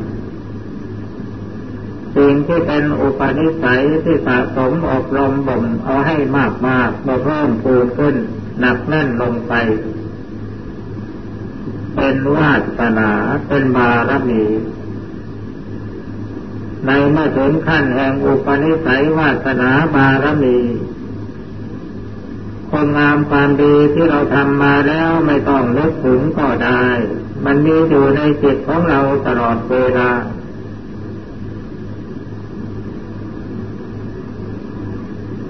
[2.16, 8.16] สิ่งที่เป็นอุปนิสัยที่สะสมอบรมบ่มเอาให้มากมากมาเพิ่มพูนขึ้น
[8.60, 9.54] หนักแน่นลงไป
[11.94, 13.10] เป็นวาสนา
[13.48, 14.42] เป็นบารมี
[16.86, 20.58] ในเมื่อถึงขั้นแห่งอุปนิสัยวาสนาบารมี
[22.70, 26.86] คนงามความดีที่เราทำมาแล้วไม่ต้องนึกถึงก็ได้
[27.44, 30.10] มันมีอยู่ในจิตของเราตลอดเวลา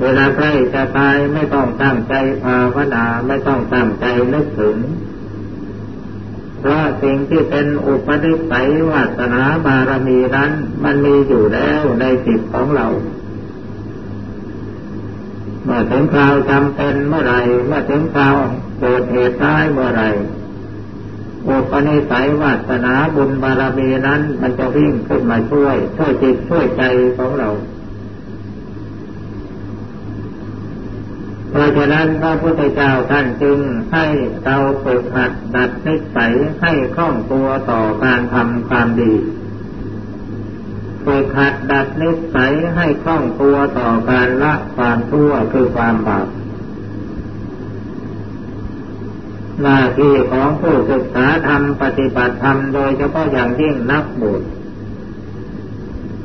[0.01, 4.77] เวลาใกล้จะตายไม่ต้องตั้งใจภาวนาไม่ต้องตั้งใจนึกถึง
[6.65, 10.51] เพราะสิ่งที่เป็นอุปนิสัยวาสนาบารมีนั้น
[10.85, 12.87] มันมีอยู่แล้วในจิตของเรา
[15.65, 17.35] เมื่อถึงคราวจำเป็นเมื่อไร
[17.67, 18.37] เมื่อถึงคราว
[18.81, 20.03] เกิดเหตุร้ายเมื่อไร
[21.49, 26.83] อุปนิสัยวาสนาบุญบารมีนั้น มันจะวิ่งขึ้นมาช่วย ช่วยจิตช่วยใจ
[27.19, 27.49] ของเรา
[31.55, 33.59] เพราะฉะนั้นพระพุทธเจ้าท่านจึง
[33.93, 34.07] ให้
[34.45, 39.13] เราฝึกหัดดัดนิสัยให้คล่องตัวต่อการทำความดี
[41.05, 46.27] ฝึกหัดดัดนิสัยให้คล่องตัวต่อการละความชั่วคือความบาป
[49.63, 54.43] หน้าที่ของผู้ศึกษาธรรมปฏิบัติธรรมโดยเฉพาะอย่างยิ่งนักบุญ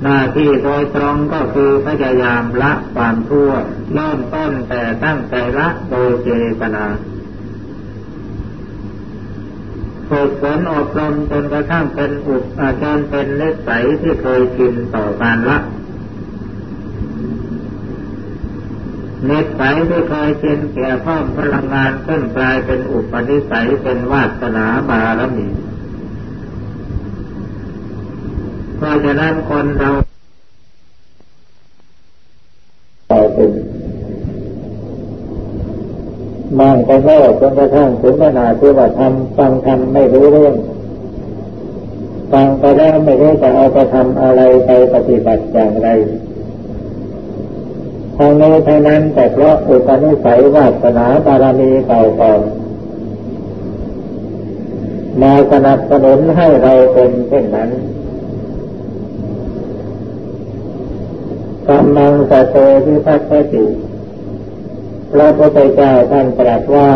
[0.03, 3.51] หน้าที่โดยตรงก็คือพยายามละความทั่ว
[3.93, 6.29] เริ่มต้นแต่ตั้งใจละโดยเจ
[6.61, 6.85] ตนา
[10.09, 15.57] ฝึกฝนอบรมจนกระทั่งเป็นอุปอาจารย์เป็นเลสัยที่เคยชินต่อการละ
[19.25, 25.47] เน็สัยที่เคยชินแก่พ่อมพลังงานขึ้นกลายเป็นอุปนิสัยเป็นวาสนาบารมี
[28.79, 29.89] เพราะฉะนั้นคนเรา
[33.11, 33.37] ต่อไป
[36.59, 40.55] มองไปโง่จนกระทั่งถึงขนาดที่ว่าทำฟังทำไม่รู้เรื่อง
[42.31, 45.87] ฟังไปแล้วไม่รู้จะเอาไปทำอะไรไปปฏิบัติอย่างไร
[48.17, 52.41] ทางนี้ทางนั้นแต่เพราะอุปนิสัยวาสนาบารมีเก่าก่อน
[55.21, 57.71] มาสนับสนุนให้เราเป็นเช่นนั้น
[61.69, 62.55] กำลังสะเต
[62.85, 63.65] วิพัฒติ
[65.11, 66.91] พระพุทธเจ้าท่านตรัสว่า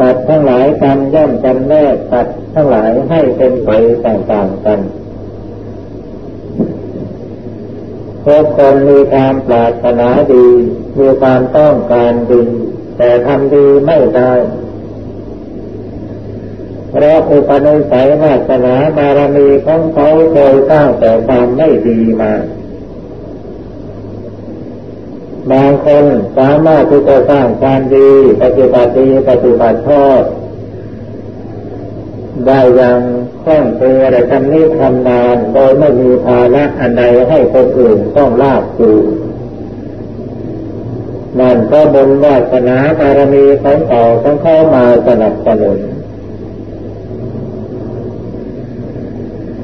[0.00, 3.70] ตัดทั้งหลายกันย่อมจำแนกตัดทั้งหลายให้เป็นไป
[4.06, 4.80] ต่างๆกัน
[8.24, 10.46] ทุกคนมีความปรารถนาดี
[10.98, 12.42] มีความต้องการดี
[12.96, 14.32] แต่ทำดีไม่ได้
[16.90, 22.32] เพราะอุปนิสัยวาสนาบารมีของเขาเคยสร้างแต่ความไม่ดีมา
[25.52, 26.04] บางคน
[26.38, 28.10] สามารถที่จะสร้างความดี
[28.42, 30.22] ปฏิบัติดีปฏิบัติชอบ
[32.46, 33.00] ได้อย่าง
[33.44, 38.96] คล่องตัวและทำนี้ทำนานโดยไม่มีภาระอันใดให้คนอื่นต้องลาบอยู่
[41.40, 45.78] นั่นก็บุญวาสนาบารมีของเก่าของเข้ามาสนับสนุน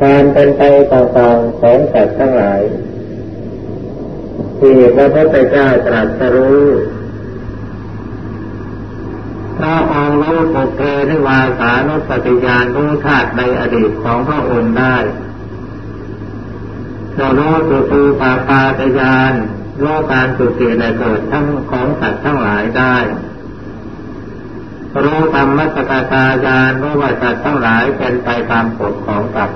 [0.02, 2.60] การเป็นไปต่างๆของสัตว์ทั้งหลาย
[4.64, 6.64] ที่พระพุทธเจ้าตรัสรู้
[9.58, 14.96] พระองค์รู้ปุเพนิวาสานุสติญาณรู้ชาติในอดีตของพระองค์ได้
[17.16, 19.32] จะรู้สุตูปาปาตญาณ
[19.82, 22.96] รู้การสุติในเกิดทั้งของสัตว์ทั้งหลายได้
[25.04, 29.50] รู้ธรรมสกตาญาณรู้ว่าสัตว์ทั้งหลายเป็นไปตามกฎของกรรม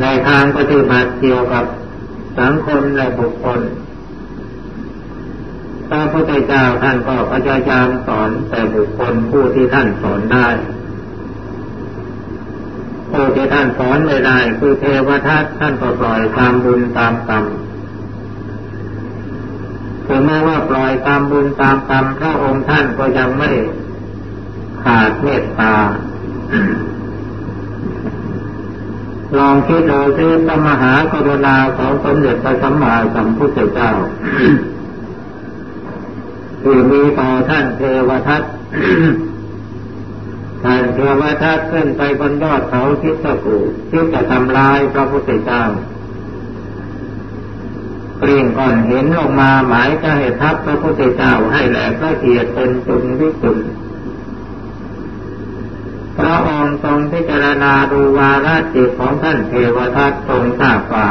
[0.00, 1.64] ในทางปฏิบัติเกี่ยวกับ
[2.40, 3.60] สังคมและบุคคล
[5.88, 10.48] พระพุทธเจ้าท่านก็พยายามสอนแต่บุคคลผู้ที่ท่านสอนได้
[13.10, 17.44] ผู้ที่ท่านสอนไม่ได้คือเทวทัตท่านก็ปล่อยตามบุญตามกรรม
[20.06, 23.50] ถึงแม้ว่าปล่อยตามบุญตามกรรมพระองค์ท่านก็ยังไม่
[24.82, 25.74] ขาดเมตตา
[29.36, 33.92] ลองคิดดูสิพระมหากรุณาของสมเด็จพระสัมมาสัมพุทธเจ้า
[36.62, 38.42] ที่มีต่อท่านเทวทัต
[40.64, 43.56] ท่านเทวทัตขึ้นไปบนยอดเขาทิศกู
[43.90, 45.62] ที่จะทำลายพระพุทธเจ้า
[48.18, 53.58] เปลี่ยนก่อนเห็นลงมาหมายจะให้ทับพระพุทธเจ้าให้แหลกละเอียดเป็นจุนวิจุน
[56.18, 61.08] พระองค์ทรงพิจารณาดูวาระจิตของท่านเทวทัตทรงทราบว่า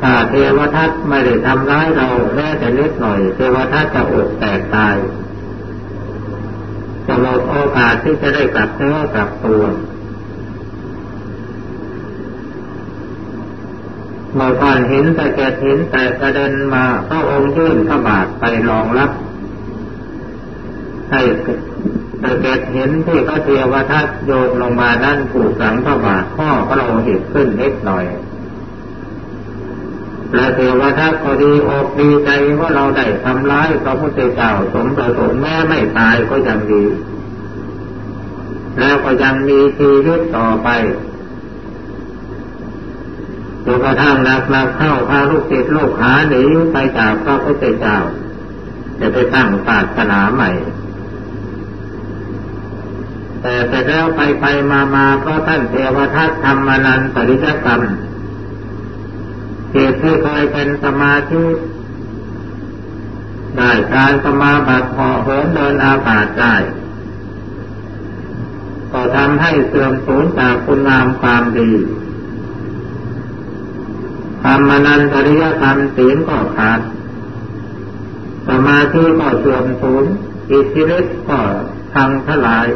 [0.00, 4.96] ถ้าเทวทัตไม่ได้ทำร้ายเราแม้แต่นิดหน่อย เทวทัตจะอกแตกตาย
[7.06, 9.62] จะหมดโอกาสที่จะได้กลับเนื้อกลับตัว
[14.34, 19.10] เมื่อก่อนเห็นแต่แกเห็นแต่กระเด็นมาพระองค์ยื่นพระบาทไปรองรับ
[21.10, 21.22] ให้
[22.20, 28.04] แต่แกเห็นที่พระเทวทัตโยนลงมาด้านผูกหลังพระบาทข้อพระโลหิตขึ้นเล็กหน่อย
[30.32, 36.84] พระเทวทัตก็ดีอกดีใจว่าเราได้ทำร้ายพระพุทธเจ้าสมประสงค์แม้ไม่ตายก็ยังดี
[38.78, 40.68] แล้วก็ยังมีชีวิตต่อไป
[43.64, 46.42] จนกระทั่งนักนักเข้าพาลูกศิษย์ลูกหาหนี
[46.72, 47.98] ไปจากพระพุทธเจ้า
[49.00, 50.50] จะไปตั้งศาสนาใหม่
[53.42, 57.80] แต่เสร็จแล้วไปไปมามาเพราะท่านเทวทัตทำมานันปริจกรรม
[59.72, 61.42] เหตุที่เคยเป็นสมาธิ
[63.56, 66.54] ได้การสมาบัติพอเหินเดินอากาศได้
[68.92, 71.70] ก็ทำให้เสื่อมสูญจากคุณงามความดี
[74.42, 76.80] ทำมานันปริยกรรมศีลก็ขาด
[78.48, 80.04] สมาธิก็เสื่อมสูญ
[80.50, 81.40] อิทธิฤทธิ์ก็
[81.94, 82.66] ทางทลาย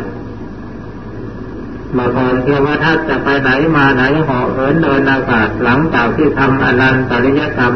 [1.92, 7.74] เมื่อก่อนเทวทัตจะไปไหนมาไหนเหาะเหินเดินอากาศหลังจากที่ทำอนันตริยกรรม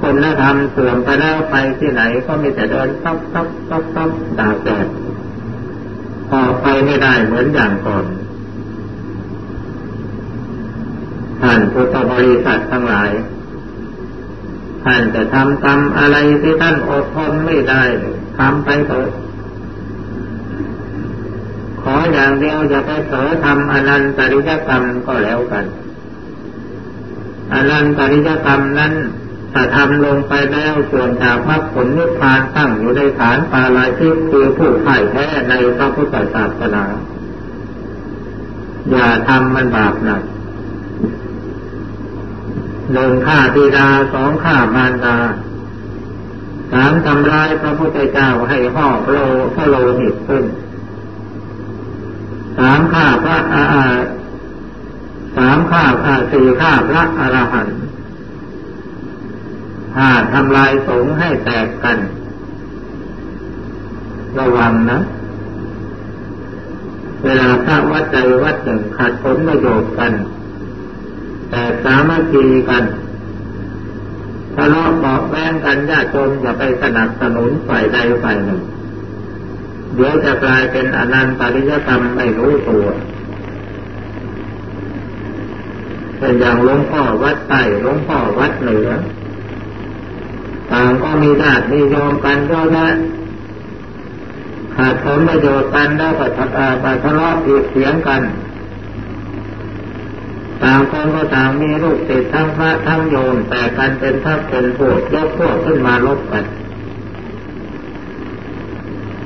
[0.00, 4.86] คุณธรรมเสื่อมไปแล้วไปที่ไหนก็มีแต่เดินต๊อกต๊อกต๊อกต๊อกดาแดด
[6.28, 8.04] พอไปไม่ได้เหมือนอย่างก่อน
[11.40, 13.10] ท่านพุทธบริษัททั้งหลาย
[14.84, 17.82] ท่านจะทำกรรมอะไรที่ท่านอดทนไม่ได้
[18.38, 19.08] ทำไปเถอะ
[21.84, 25.64] ขออย่างเดียวอย่าไปเสอทำอนันตริยกรรมก็แล้วกัน
[27.54, 28.92] อนันตริยกรรมนั้น
[29.52, 36.84] ถ้าทำลงไปแล้วส่วนจากมรรคผลนิพพานตั้งอยู่ในฐานปาลาชิกคือผู้พ่ายแพ้ในพระพุทธศาสนา
[38.90, 40.22] อย่าทำมันบาปหนัก
[42.92, 45.18] หนึ่งฆ่าบิดาสองฆ่ามารดา
[46.72, 49.16] สามทำร้ายพระพุทธเจ้าให้ห่อโล
[49.54, 50.44] พระโลหิตขึ้น
[52.58, 53.64] สามฆ่าพระอา
[55.36, 55.84] สามฆ่า
[56.32, 57.78] สี่ฆ่าพระอรหันต์
[59.94, 61.98] ถ้าทำลายสงให้แตกกัน
[64.38, 65.00] ระวังนะ
[67.24, 70.12] เวลาพระวัดใจวัดหนึ่งขาดผลประโยชน์กัน
[71.50, 72.84] แต่สามัคคีกัน
[74.54, 78.60] ทะเลาะเบาแวงกันญาติโยมอย่าไปสนับสนุนฝ่ายใดฝ่ายหนึ่ง
[79.94, 82.86] เดี๋ยวจะกลายเป็นอนันตริยกรรมไม่รู้ตัว
[86.18, 88.90] เป็นอย่างหลวงพ่อวัดใต้หลวงพ่อวัดเหนือ
[90.72, 92.88] ต่างก็มีญาติมีโยมกันก็ได้
[94.76, 98.22] ขาดผลประโยชน์กันแล้วก็ทะเลาะผิดเสียงกัน
[100.62, 106.44] ต่างคนก็ต่างมีลูกติดทั้งพระทั้งโยมแต่กันเป็นทัพเป็นพวกยกพวกขึ้นมาลบกัน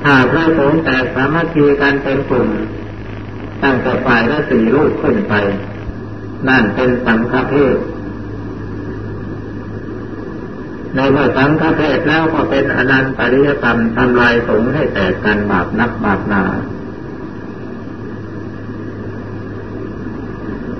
[0.03, 2.49] ถ้าพระสงฆ์แตกสามัคคีกันเป็นกลุ่ม
[3.63, 5.33] ตั้งแต่ฝ่ายละสี่ลูกขึ้นไป
[6.47, 7.77] นั่นเป็นสังฆเพศ
[10.95, 16.43] ในเมื่อสังฆเพศแล้วก็เป็นอนันตริยกรรมทำลายสงฆ์ให้แตกกันบาปนักบาปนา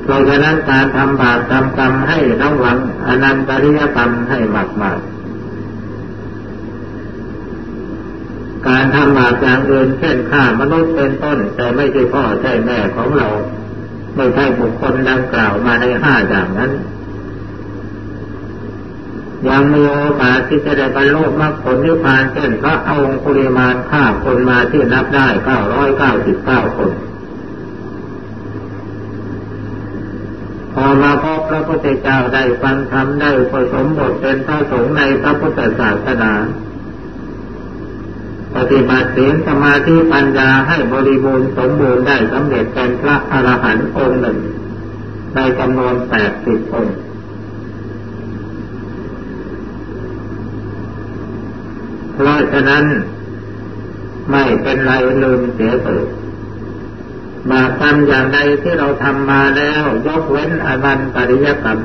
[0.03, 4.99] เพราะฉะนั้นการทำบาปทำกรรมให้ระวังอนันตริยกรรมให้มากมาก
[8.69, 13.29] การทำบาปอย่างอื่นเช่นฆ่ามนุษย์เป็นต้น แต่ไม่ใช่พ่อใช่แม่ของเรา
[14.15, 16.71] ไม่ใช่บุคคลดังกล่าวมาในห้าอย่างนั้น
[19.49, 26.91] ยังมีโอกาสที่จะได้บรรลุมรรคผลนิพพานเช่นพระองค์คุริมานฆ่าคนมาที่นับได้เก้าร้อยเก้าสิบเก้าคน
[30.73, 36.33] พอมาพบพระพุทธเจ้าได้ฟังธรรมได้ผสมบทเป็นพระสงฆ์ในพระพุทธศาสนา
[38.55, 44.37] ปฏิบัติศีลสมาธิปัญญาให้บริบูรณ์สมบูรณ์ได้สำเร็จเป็นพระอรหันต์องค์หนึ่ง
[45.35, 46.95] ในจำนวนแปดสิบองค์
[52.13, 52.85] เพราะฉะนั้น
[54.31, 54.91] ไม่เป็นไร
[55.23, 56.05] ลืมเสียเถิด
[57.49, 61.79] บาปกรรมอย่างใดที่เราทำมาแล้ว ยกเว้นอนันตริยกรรม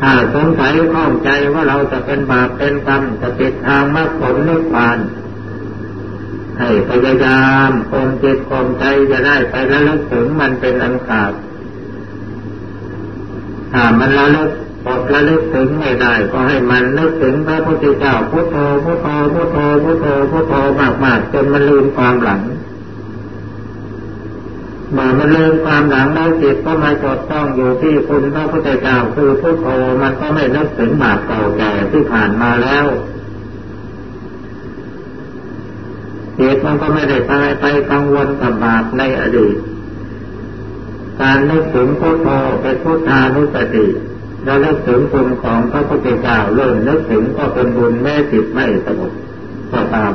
[0.00, 4.98] ถ้าสงสัยข้องใจว่าเราจะเป็นบาปเป็นกรรมจะติดทางมรรคผลนิพพาน
[6.58, 11.32] ให้พยายามคงจิตคงใจจะได้ไปแล้วลึกถึงมันเป็นอันขาด
[13.72, 14.50] ถ้ามันละลึก
[14.86, 20.54] อดระลึกถึงไม่ได้ก็ให้มันนึกถึงพระพุทธเจ้าพุทโธพุทโธพุทโธพุทโธพุทโธ
[21.04, 22.40] มากๆจนมันลืมความหลัง
[24.92, 29.66] เมื่อมันลืมความหลังแล้วจิตก็มาจดต้องอยู่ที่คุณพระพุทธเจ้าคือพุทโธ
[30.02, 32.86] มันก็ไม่นึกถึงบาปเก่าแก่ที่ผ่านมาแล้ว
[36.38, 39.56] จิตมันก็ไม่ได้ไปไปกังวลกับบาปในอดีต
[41.20, 42.28] การนึกถึงพุทโธ
[42.62, 43.86] เป็นพุทธานุสติ
[44.44, 49.12] เราเลิกถึงคุณของพระพุทธเจ้าเริ่มนึกถึงก็เป็นบุญแม่จิตไม่สงบ
[49.72, 50.12] ก็ตาม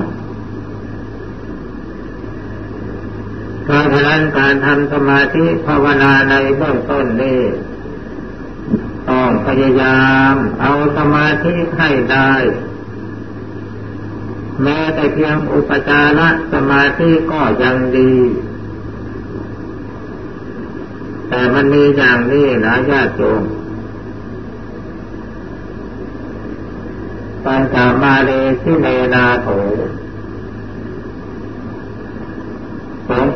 [3.64, 7.42] เพราะฉะ นั้นการทำสมาธิภาวนาในเบื้องต้นนี้
[9.10, 12.34] ต้องพยายามเอาสมาธิให้ได้
[14.64, 16.20] แม้แต่เพียงอุปจาร
[16.54, 18.14] สมาธิก็ยังดี
[21.30, 23.44] แต่มันมีอย่างนี้นะญาติโยม
[27.46, 28.32] ปัญจามาเล
[28.62, 29.48] สิเมนาโถ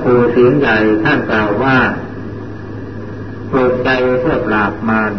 [0.07, 1.77] หลวงปู่สิงใหญ่ท่านกล่าวว่า
[3.51, 3.89] ปลุกใจ
[4.19, 5.13] เพื่อปราบมาร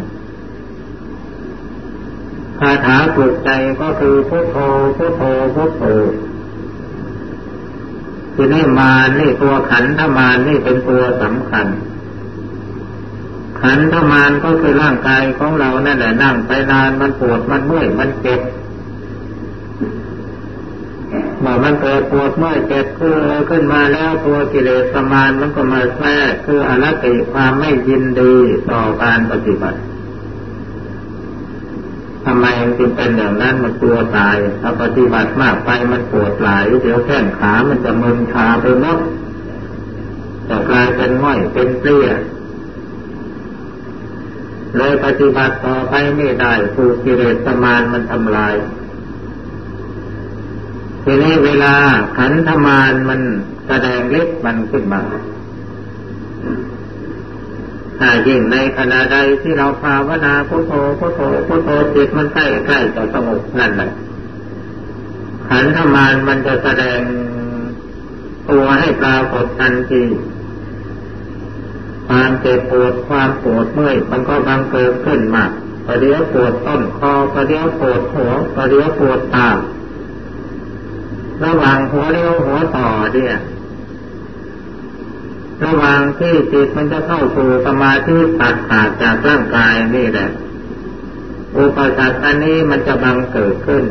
[2.58, 4.56] คาถาปลุกใจก็คือพุทโธ
[4.96, 5.22] พุทโธ
[5.54, 5.82] พุทโธ
[8.34, 11.66] ทีนี้มานี่ตัวขันธมานนี่เป็นตัวสำคัญ
[13.62, 18.40] ขันธมานก็คือร่างกายของเรานั่นแหละนั่งไปนานมันปวดมันเมื่อยมันเจ็บ
[21.48, 23.16] มื่อมันเกิดปวดเมื่อยเจ็บคือ
[23.50, 28.34] ขึ้นมาแล้วตัวกิเลสมานมันก็มาแทรกคืออรัตติความไม่ยินดี
[28.70, 29.78] ต่อการปฏิบัติ
[32.24, 38.98] ทำไมมันจึงเป็นอย่างนั้นมันกลัวตายถ้าปฏิบัติมากไปมันปวดหลายเดี๋ยวแข้งขามันจะมึนชาไปหมด
[40.48, 42.08] จะกลายเป็นง่อยเป็นเปรี้ย
[44.76, 48.54] เลยปฏิบัติต่อไปไม่ได้ถูกกิเลสมานมันทำลาย
[51.10, 51.74] ทีนี้เวลา
[52.18, 53.20] ขันธมานมัน
[53.68, 55.02] แสดงเล็กมันขึ้นมา
[57.98, 63.90] ถ้ายิ่งในขณะใดที่เราภาวนาพุทโธพุทโธพุทโธจิตมันใกล้ใกล้จะสงบนั่นแหละ
[65.50, 67.00] ขันธมานมันจะแสดง
[68.50, 70.04] ตัวให้ปรากฏทันที
[72.08, 75.50] ความเจ็บปวดความปวดเมื่อยมันก็บังเกิดขึ้นมาก
[75.86, 79.50] ประเดี๋ยวปวดต้นคอประเดี๋ยวปวดหัวประเดี๋ยวปวดตา
[81.44, 83.36] ระหว่างหัวเรียวหัวต่อเนี่ย
[85.64, 90.28] ระหว่างที่จิตมันจะเข้าสู่สมาธิตัดขาดจากร่างกายนี่แหละ
[91.56, 93.84] อุปสรรคอันนี้มันจะบังเกิดขึ้น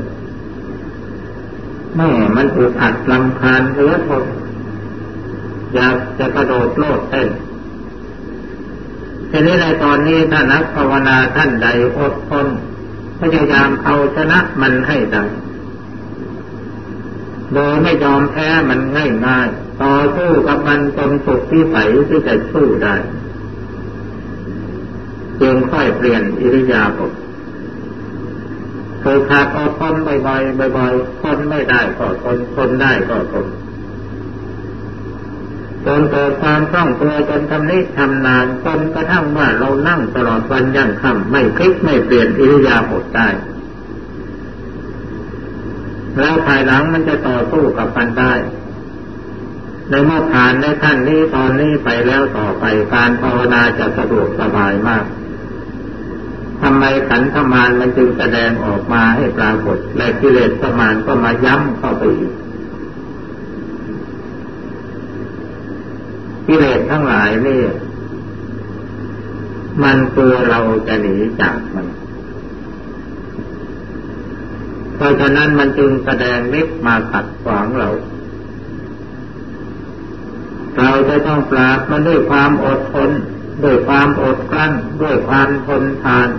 [1.96, 4.24] แม่มันอุอัดลำคาญเหลือทน
[5.76, 7.30] อยากจะกระโดดโลดเต้น
[9.32, 11.68] ทีนี้ในตอนนี้ถ้านักภาวนาท่านใด
[12.00, 12.48] อดทน
[13.20, 15.24] พยายามเอาชนะมันให้ได้
[17.54, 19.48] โดยไม่ยอมแพ้มันง่ายง่าย
[19.82, 21.78] ต่อสู้กับมันจนสุดที่ใส
[22.10, 22.96] ที่จะสู้ได้
[25.42, 27.12] จึงค่อยเปลี่ยนอิริยาบถ
[29.02, 33.48] เคยขาดอดทนบ่อยๆบ่อยๆทนไม่ได้ก็ทนทนได้ก็ทน
[35.86, 43.28] จนเกิดความคล่องตัวจนทำนิทำนานจนกระทั่งว่าเรานั่งตลอดวันยั่งค่ำไม่คลิกไม่เปลี่ยนอิริยาบถได้
[46.20, 48.34] แล้วภายหลังมันจะต่อสู้กับมันได้
[49.90, 55.06] ในเมื่อผ่านในขั้นนี้ตอนนี้ไปแล้วต่อไปการภาวนาจะสะดวกสบายมาก
[56.62, 62.34] ทำไมขันธมานมันจึงแสดงออกมาให้ปรากฏ และกิเลสสมานก็มาย้ำเข้าไปอีก
[66.48, 67.62] กิเลสทั้งหลายนี่
[69.84, 71.88] มันตัวเราจะหนีจากมัน
[74.98, 77.90] เพราะฉะนั้นมันจึงแสดงฤทธิ์มาขัดขวางเรา
[80.80, 83.10] เราจะต้องปราบมันด้วยความอดทน
[83.64, 86.30] ด้วยความอดกลั้นด้วยความทนทาน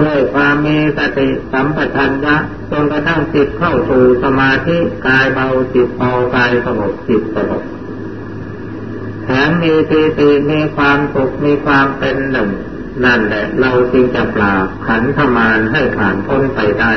[0.00, 2.36] ด้วยความมีสติสัมปชัญญะ
[2.70, 4.76] จนกระทั่งจิตเข้าสู่สมาธิ
[5.06, 7.62] กายเบาจิตเบากายสงบจิตสงบ
[9.24, 12.50] แถมมีปีติมีความสุขมีความเป็นหนึ่ง
[13.04, 16.92] นั่นแหละเราจึงจะปราบขันธมารให้ผ่านพ้นไปได้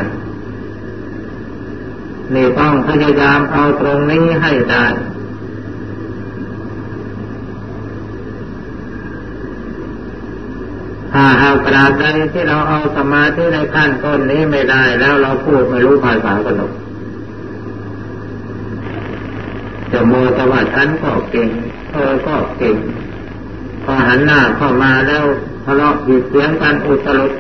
[2.34, 4.86] นี่ต้องพยายามเอาตรงนี้ให้ได้
[11.14, 16.72] ถ้าเอากราบใดที่เราเอาสมาธิในขั้นต้นนี้ไม่ได้แล้วเราพูดไม่รู้ภาษากันหรอก
[19.92, 21.50] จะโมตว่าฉันก็เก่ง
[21.90, 22.78] เธอก็เก่ง
[23.84, 25.26] พอหันหน้าเข้ามาแล้ว
[25.66, 27.34] ทะเลาะผิดเสียงกันอุตลุด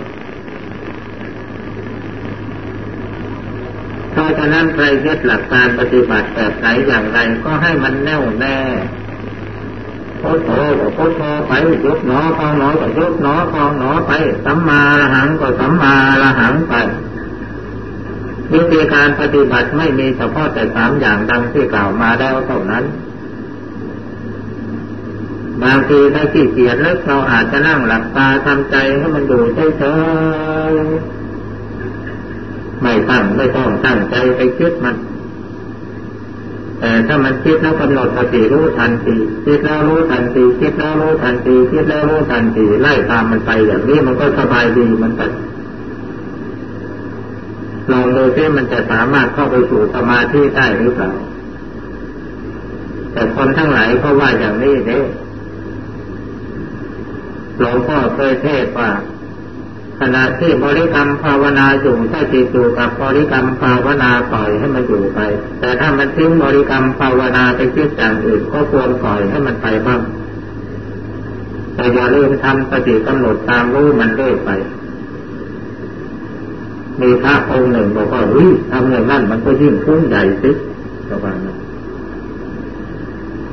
[4.11, 8.59] เพราะฉะนั้นใครยึดหลักการปฏิบัติแบบไหนอย่างไรก็ให้มันแน่วแน่
[10.21, 10.49] พุทโธ
[10.79, 11.51] ก็พุทโธไป
[11.85, 14.11] ยุบหนอพองหนอก็ยุบหนอพองหนอไป
[14.45, 16.75] สัมมาละหังก็สัมมาละหังไป
[18.51, 22.83] วิธีการปฏิบัติไม่มีเฉพาะแต่สามอย่างดังที่กล่าวมาแล้วเท่านั้น
[25.63, 29.83] บางทีถ้าขี้เกียจแล้วเราอาจจะนั่งหลับตาทำใจให้มันอยู่เฉ
[30.71, 34.95] ยๆไม่ตั้งไม่ต้องตั้งใจไปคิดมัน
[36.79, 45.27] แต่ถ้ามันคิดแล้วกำหนดสติรู้ทันทีคิดแล้วรู้ทันทีคิดแล้วรู้ทันทีคิดแล้วรู้ทันทีไล่ตามมันไปอย่างนี้มันก็สบายดีมันแต่
[47.91, 51.11] ลองดูซิมันจะสามารถเข้าไปสู่สมาธิได้หรือเปล่า
[53.13, 55.22] แต่คนทั้งหลายก็ว่าอย่างนี้เด้ห
[57.63, 58.89] ลวงพ่อเคยเทศว่า
[59.99, 65.19] ขณะที่บริกรรมภาวนาอยู่ถ้าจิตอยู่กับบริกรรมภาวนาปล่อยให้มันอยู่ไป
[65.59, 70.01] แต่ถ้ามันทิ้งบริกรรมภาวนาไปคิดอย่างอื่นก็ควรปล่อยให้มันไปบ้าง
[71.75, 74.49] แต่อย่าลืมทำสติกำหนดตามรู้มันเรื่อยไป
[77.01, 80.51] มีพระองค์หนึ่งบอกว่าอุ้ยทำอย่างนั้นมันก็ยิ่งฟุ้งใหญ่สิ
[81.09, 81.57] ประมาณนั้น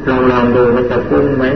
[0.09, 1.47] ลองลองดูมันจะฟุ้งไหม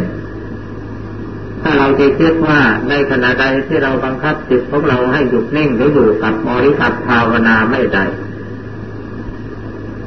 [1.66, 8.04] ถ้าเราจะคิดว่าในขณะใดที่เราบังคับจิตของเราให้หยุดนิ่งหรืออยู่กับบริกรรมภาวนาไม่ได้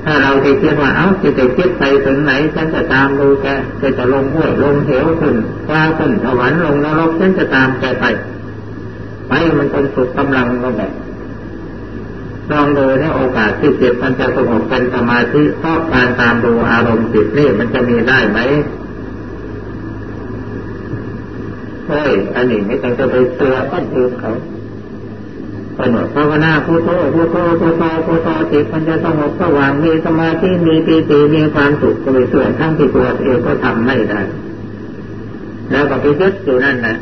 [0.04, 3.48] ถ้าเราจะคิดว่าเอ้าจะจะคิดไปถึงไหนฉันจะตามดูแก
[3.82, 5.36] จะจะลงห้วยลงเหวขึ้น
[5.68, 8.06] ฟ้าขึ้นสวรรค์ลงนรกฉันจะตามแกไป
[9.28, 10.92] ไปมันเป็นสุดกำลังก็แบบ
[12.52, 18.40] ลองดูในโอกาสที่จิตมันจะสงบเป็นสมาธิเพราะการตามดูอารมณ์จิตนี่มันจะมีได้ไหม
[21.88, 24.34] เฮ้ยอันนี้ไม่ต้องจะไปเตือนต้นตือนเขา
[25.78, 34.22] ปนภาวนาพุทโธพุทโธพุทโธพุทโธจิตมันจะสงบสว่างมีสมาธิมีปีติมีความสุขก็ไปเสื่อทั้งที่ตัวเองก็ทำไม่ได้
[35.72, 36.98] แล้วก็ไปยึดอยู่นั่นนะ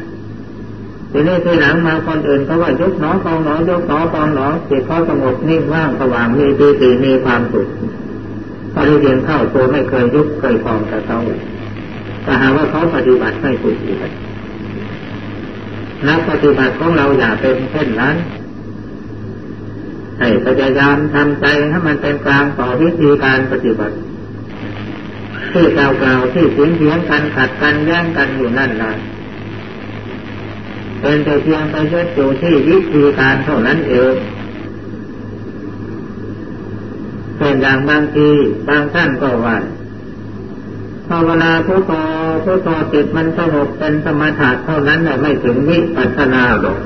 [1.12, 7.68] ทีนี้ทีหลังมาคนอื่นเขาว่ายกหนอฟองหนอยกหนอฟองหนอจิตเขาสงบนิ่งว่างสว่างมีปีติมีความสุข
[8.74, 11.20] พอได้เรียนเข้าตัวไม่เคยยุบเคยฟองแต่เขา
[12.24, 13.78] แต่หาว่าเขาปฏิบัติไม่ถูก
[16.08, 18.16] นักปฏิบัติของเราอย่าเป็นเช่นนั้น
[20.20, 23.96] ให้พยายามทำใจให้มันเป็นกลางต่อวิธีการปฏิบัติ
[25.52, 28.94] ที่กล่าวๆที่เสียงเสียงกันขัดกันแย่งกันอยู่นั่นนะ
[31.02, 34.14] เป็นแต่เพียงไปยึดอยู่ที่วิธีการเท่านั้นเอง
[37.38, 38.30] เป็นอย่างบางที
[38.68, 39.58] บางท่านก็ว่า
[41.10, 41.92] ภาวนาพุทโธ
[42.44, 46.80] พุทโธจิตมันสงบเป็นสมถะเท่านั้นแหละไม่ถึงวิปัสสนาหรอก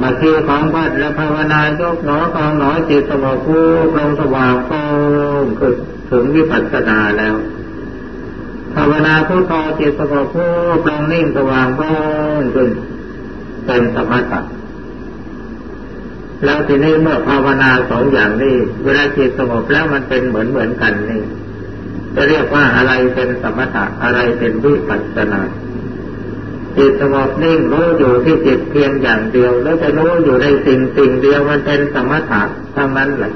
[0.00, 3.64] มาทีของวัดและภาวนายกหนอของหนอจิตสงบผู้
[3.96, 4.72] ลงสว่างโง
[5.58, 5.76] คือ
[6.10, 7.34] ถึงวิปัสสนาแล้ว
[8.74, 10.50] ภาวนาพุทโธจิตสงบผู้
[10.88, 11.82] ลงนิ่งสว่างโง
[12.54, 12.70] ขึ้น
[13.66, 14.40] เป็นสมถะ
[16.44, 21.22] แล้วทีนี้เมื่อภาวนาสองอย่างนี้ เวลาจิตสงบแล้วมันเป็นเหมือนเหมือนกันนี่
[22.16, 25.42] จะเรียกว่าอะไรเป็นสมถะอะไรเป็นวิปัสสนา
[26.76, 32.42] จิตสงบนิ่งรู้อยู่ที่จิตเพียงอย่างเดียว แล้วจะรู้อยู่ในสิ่งสิ่งเดียวมันเป็นสมถะ
[32.76, 33.34] ทั้งนั้นแหละ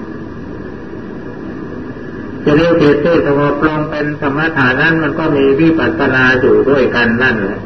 [2.44, 7.60] จะเรียกจิตที่สงบลงเป็นสมถะนั้นมันก็มีวิปัสสนาอยู่ด้วยกันนั่นแหละ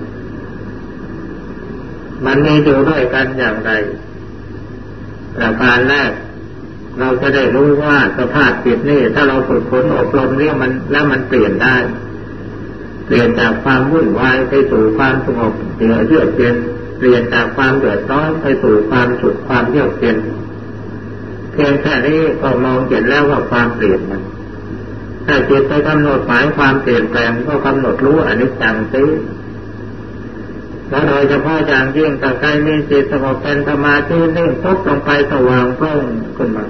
[2.26, 3.70] มันมีอยู่ด้วยกันอย่างไร
[5.36, 6.12] ประการแรก
[7.00, 11.76] เราจะได้รู้ว่าสภาพจิตนี่ถ้าเราฝึกฝนอบรมเรียมันแล้วมันเปลี่ยนได้
[13.06, 16.56] เปลี่ยนจากความวุ่นวายไปสู่ความสงบเหนือเยือกเย็น
[16.98, 20.18] เปลี่ยนจากความเดือดร้อนไปสู่ความสุขความเยือกเย็น
[21.52, 24.22] เพียงแค่นี้ก็มองเห็นแล้วว่าความเปลี่ยนมัน
[25.26, 29.04] ถ้าจิตไปกำหนดหมายความเปลี่ยนแปลงก็กำหนดรู้อนิจจังซิ
[30.90, 36.04] แล้วโดยเฉพาะอย่างยิ่งถ้าใครมีจิตสงบเป็นสมาธินิ่งปุ๊บลงไปสว่างโปร่ง
[36.36, 36.66] ขึ้นมา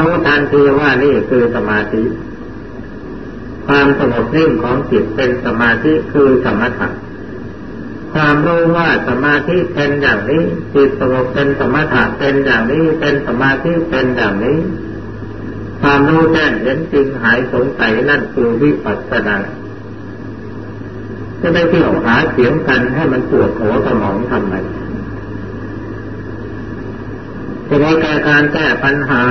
[0.00, 2.02] รู้ทันทีว่านี่คือสมาธิ
[3.66, 6.88] ความสงบนิ่งของจิตเป็นสมาธิคือสมถะ
[8.12, 14.58] ความรู้ว่าสมาธิเป็นอย่างนี้จิตสงบเป็นสมถะเป็นอย่างนี้เป็นสมาธิเป็นอย่างนี้
[15.80, 19.36] ความรู้แจ้งเห็นจริงหายสงสัยนั่นคือวิปัสสนา
[21.40, 24.54] จะไม่เที่ยวหาเสียงกันให้มันปวดหัวสมองทำไม
[27.74, 29.22] จะได้แก้การแก้ปัญหา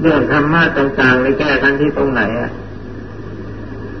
[0.00, 2.50] เรื่องธรรมะต่างๆในแก้กันที่ตรงไหนอะ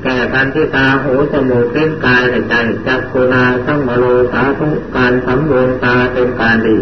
[0.02, 2.54] แก่การที่ตาหูจมูกเล่นกายในใจ
[2.86, 6.78] จักโนาทั้งมโลสาธุการสำรวมตาเป็นการดี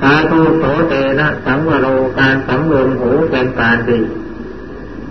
[0.00, 1.86] สาธุโสเตนะสังวโร
[2.18, 4.00] การสำรวมหูเป็นการดี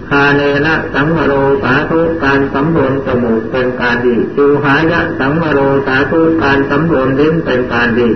[0.09, 1.33] คาเนนะสังวโร
[1.63, 8.09] สาธุการสำรวมจมูกเป็นการดีจูหายะสังวโรสาธุการสำรวมลิ้นเป็นการดี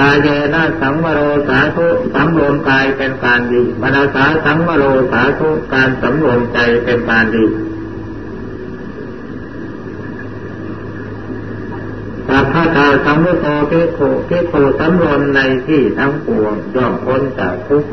[0.00, 7.44] กายเยนะสังวโรสาธุสำรวมกายเป็นการดีมนาสาสังวโรสาธุการสำรวมใจเป็นการดี
[12.28, 13.98] สัพพะตาสัมมุโตเิโข
[14.28, 17.90] เิโขสำรวมในที่ทั้งปวงย่อมพ้นจากทุกข์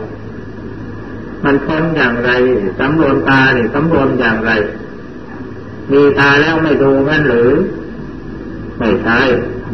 [1.43, 2.31] มันพ้นอย่างไร
[2.79, 4.51] สำรวมตาเนี่ยสำรวมอย่างไร
[5.91, 7.51] มีตาแล้วไม่ดูงั้นหรือ
[8.79, 9.19] ไม่ใช่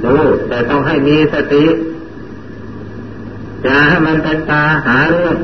[0.06, 0.16] ดู
[0.48, 1.66] แต่ต้องให้มีสติ
[3.64, 5.38] อย่าให้มันเป็นตาหาเรื่อง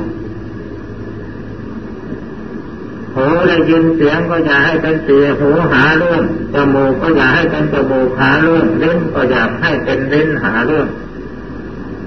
[3.16, 10.88] หูได้ยินเสียงก็อย่าให้เป็นเสียหูหาเรื่องจมูกก็อย่าให้เป็นจมูกหาเรื่องลิ้นก็อย่าให้เป็นลิ้นหาเรื่อง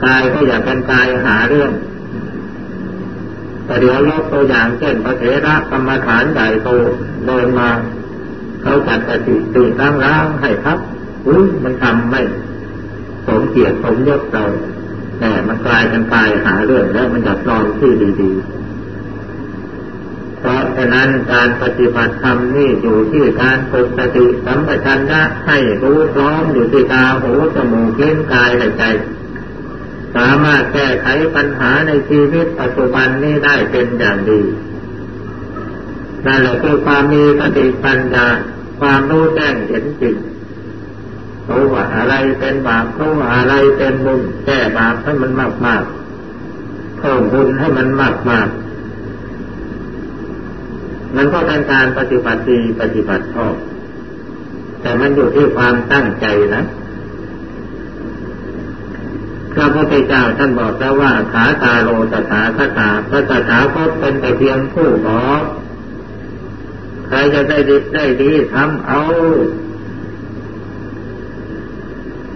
[0.04, 1.70] กายก็อย่าเป็นกายหาเรื่อง
[3.64, 6.68] แต่เดี๋ยวยกตัวอย่างเช่นพระเถระกรรมฐานใหญ่โต
[7.26, 7.70] เดินมา
[8.62, 10.78] เขาจัดปฏิติตั้งร้างให้ครับ
[11.26, 12.20] อุ้ยมันทำไม่
[13.26, 14.44] สมเกียรติสมยศเรา
[15.18, 18.62] แต่มันกลายเป็นกายหาเรื่องแล้วมันอยากนอนที่ดีๆ
[20.38, 28.82] เพราะฉะนั้นการปฏิบัติธรรมนี่อยู่ที่การฝึกสติสัมปชัญญะให้รู้พร้อมอยู่ที่ตาหูจมูกลิ้นกายและใจ
[30.16, 34.40] สามารถแก้ไขปัญหาในชีวิตปัจจุบันนี้ได้เป็นอย่างดี
[36.26, 38.26] นั่นแหละคือความมีสติปัญญา
[38.80, 40.16] ความรู้แจ้งเห็นจริง
[41.48, 45.84] รู้ว่าอะไรเป็นบาปรู้ว่าอะไรเป็นบุญแก้บาปให้มันมากมาก
[46.98, 48.48] เพิ่มบุญให้มันมากมาก
[51.16, 53.54] มันก็เป็นการปฏิบัติดีปฏิบัติชอบ
[54.80, 56.64] แต่มันอยู่ที่ความตั้งใจนะ
[59.52, 65.42] พระพุทธเจ้าท่านบอกแล้วว่าขาตาโลตถาคตาพระตถาคตเป็นแต่เพียงผู้บอก
[67.06, 69.00] ใครจะได้ดีได้ดีทำเอา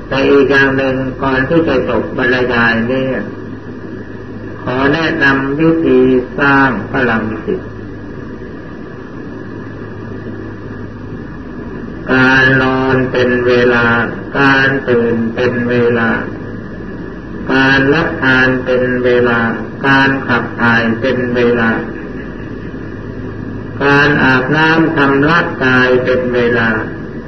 [0.09, 3.07] แต่อีกอย่างหนึ่งก่อนที่จะจบบรรยายนี่
[4.62, 5.98] ขอแนะนำวิธี
[6.38, 7.61] สร้างพลังจิต
[12.12, 13.86] การนอนเป็นเวลา
[14.38, 16.11] การตื่นเป็นเวลา
[17.52, 19.40] การรับทานเป็นเวลา
[19.86, 21.70] การขับถ่ายเป็นเวลา
[23.84, 26.68] การอาบน้ำทำร่างกายเป็นเวลา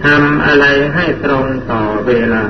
[0.05, 2.43] ทำอะไรให้ตรงต่อเวลา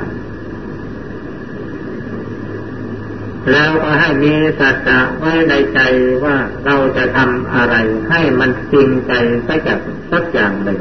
[3.51, 5.79] แล้วก็ให้มีสัจจะไว้ในใจ
[6.25, 7.75] ว่าเราจะทำอะไร
[8.09, 9.13] ให้มันจริงใจ
[9.47, 9.81] สักอย่าง
[10.11, 10.79] สักอย่างหนึ่ง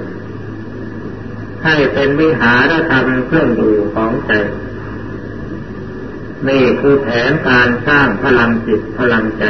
[1.64, 4.32] ให้เป็นวิหารธรรมเครื่องอยู่ของใจ
[6.48, 9.44] นี่คือแผนการสร้างพลังจิตพลังใจ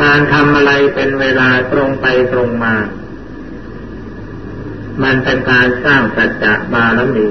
[0.00, 2.74] การทำอะไรเป็นเวลาตรงไปตรงมา
[5.02, 7.28] มันเป็นการสร้างสัจจะบารมี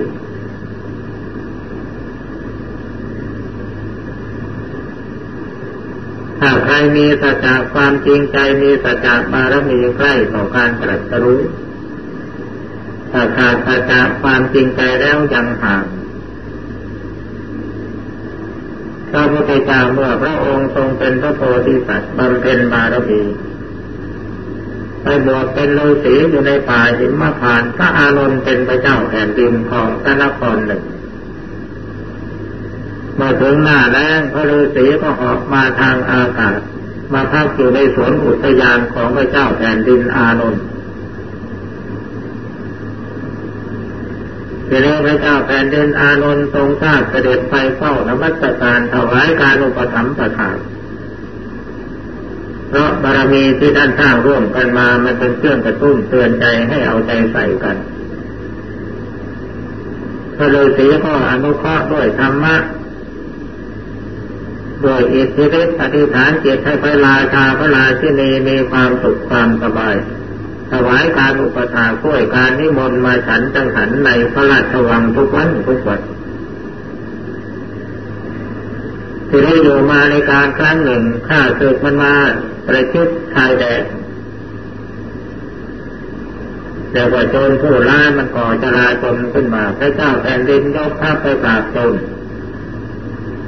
[6.45, 11.41] ถ้าใครมีสัจจะความจริงใจมีสัจจะบารมีใกล้ต่อการตรัสรู้
[13.11, 15.85] ถ้าขาดสัจจะความจริงใจแล้วยังห่าง
[19.09, 23.21] พระพุทธเจ้าเมื่อพระองค์ทรงเป็นพระโพธิสัตว์บำเพ็ญบารมี
[25.01, 30.83] ไปบวชเป็นฤาษีอยู่ในป่าหิมพานต์พระอานนท์เป็นพระเจ้าแผ่นดินของพระนครหนึ่ง
[33.21, 36.59] มาถึงหน้าแรงพระฤาษีก็ออกมาทางอากาศ
[37.13, 40.63] มาพักอยู่ในสวนอุทยานของพระเจ้าแผ่นดินอานนท์
[44.69, 50.57] ทีนี้พระเจ้าแผ่นดินอานนท์ทรงทราบเสด็จไปเฝ้านมัสการถวายการอุปถัมภ์ประทาน
[52.69, 57.77] เพราะบารมีที่ท่านสร้างร่วมกันมา มันเป็นเครื่องกระตุ้นเตือนใจให้เอาใจใส่กัน
[60.37, 62.55] พระฤาษีก็อนุเคราะห์ด้วยธรรมะ
[64.85, 69.95] ด้วยอิทธิฤทธิอธิษฐานเจตให้พระราชาพระราชินีมีความสุขความสบาย
[70.71, 76.01] ถวายการอุปถาช่วยการนิมนต์มาฉันจังหันในพระราชวังทุกวันทุกวัน
[79.29, 82.13] ที่ได้อยู่มาในการครั้งหนึ่งข้าศึกมันมา
[82.67, 83.83] ประชิดชายแดน
[86.91, 91.93] แต่ว่าโจรผู้ร้ายมันก่อจราจนขึ้นมา พระเจ้าแผ่นดินยกทัพไปปราบโจร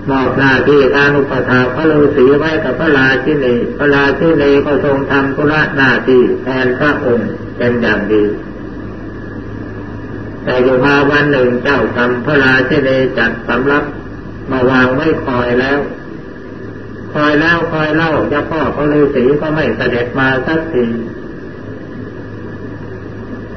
[0.09, 8.23] มอบหน้าที่การอุปถาพระฤาษีไว้กับพระราชินีพระราชินีก็ทรงทำธุระหน้าที่แทนพระองค์เป็นอย่างดี
[10.43, 13.83] แต่อยู่มาวันหนึ่งเจ้ากรรมพระราชินีจัดสำรับ
[14.51, 15.79] มาวางไว้คอยแล้ว
[17.13, 20.85] คอยแล้วคอยเล่าเจ้าพ่อพระฤาษีก็ไม่เสด็จมาสักที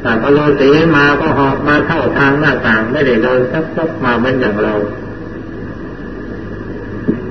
[0.02, 4.74] แต่พระฤาษีมาก็หอบมาเข้าทางหน้าต่างไม่ได้เดินสักซกมาเหมือนอย่างเรา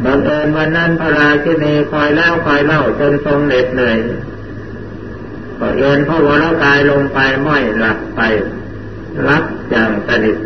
[0.07, 3.97] บังเอิญวันนั้นพระราชินีคอยแล้วคอยเล่าจนทรงเหน็ดเหนื่อย
[5.59, 8.21] ก็เอ็นพระวรกายลงไปม้อยหลับไป
[9.27, 10.37] รับอย่างสนิท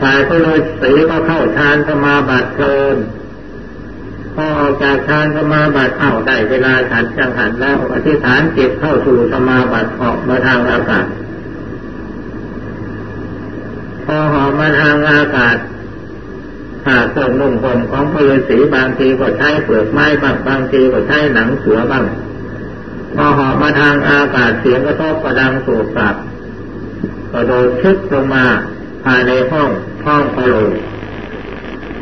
[0.00, 2.96] ชายก็เลยสีก็เข้าฌานสมาบัติเพลิน
[4.34, 11.06] พอออกจากฌานสมาบัติเอาได้เวลาฉันจังหันแล้วอธิษฐานจิตเข้าสู่สมาบัติออกมาทางอากาศ
[14.04, 15.56] พอหอมาทางอากาศ
[16.86, 22.04] หาเครื่องนุ่งห่มของพระฤาษีบางทีก็ใช้เปลือกไม้บ้างบางทีก็ใช้หนังเสือบ้าง
[23.16, 26.14] พอหอบมาทางอากาศเสียงกระทบกระดังสูบสับ
[27.32, 28.46] กระโดดชึกลงมา
[29.04, 29.70] ภายในห้อง
[30.06, 30.54] ห้องพะโล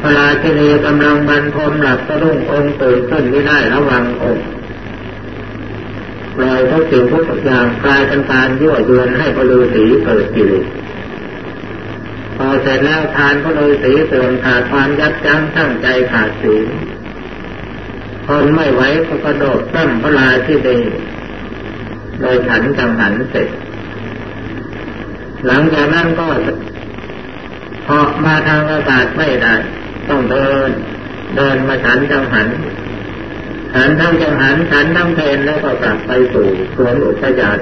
[0.00, 4.44] พระราชินีกำลังบรรทมหลับสะดุ้งองค์ตื่นขึ้นไม่ได้ระวังองค์
[6.36, 10.64] ปล่อยทุกสิ่งทุกอย่างกลายเป็นการยั่วยวนให้พระฤาษีเกิดกิเลส
[12.42, 16.66] พอเสร็จแล้วทานก็เลยสีเสื่อมขาดความยับยั้งตั้งใจขาดศีล
[18.26, 20.78] พนไม่ไหวก็กระโดดตั้มพระลาที่ดี
[22.20, 23.48] โดยฉันจังหันเสร็จ
[25.46, 26.26] หลังจากนั้นก็
[27.86, 29.54] พอมาทางอากาศไม่ได้
[30.08, 30.70] ต้องเดิน
[31.36, 32.48] เดินมาฉันจังหัน
[33.74, 37.58] ฉันทั้งจังหันฉันทั้งเพนแล้วก็กลับไปสู่สวนอุทยาน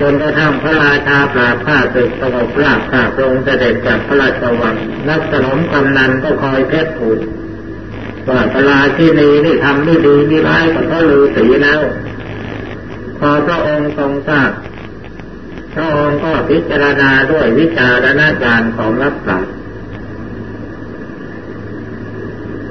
[0.00, 4.76] จนกระทั่งพระราชาปราบข้าศึกสงบราบข้าพระองค์เสด็จจากพระราชวัง
[5.08, 7.20] นักสนมกำนันก็คอยเพชรผูก
[8.28, 11.80] ว่าพระราชินีนี่ทำไม่ดีไม่ร้ายก็เพระลือสีแล้ว
[13.18, 14.50] พอพระองค์ทรงทราบ
[15.74, 19.46] พระองค์ก็พิจารณาด้วยวิจารณญาณของรับปราช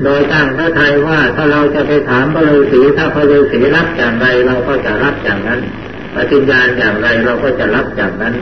[0.03, 5.61] โดยตั้งพระทัยว่าถ้าเราจะไปถามพระฤาษีถ้าพระฤาษีรับอย่างไรเราก็จะรับอย่างนั้น
[6.15, 8.35] ปฏิญญาณอย่างไรเราก็จะรับอย่างนั้น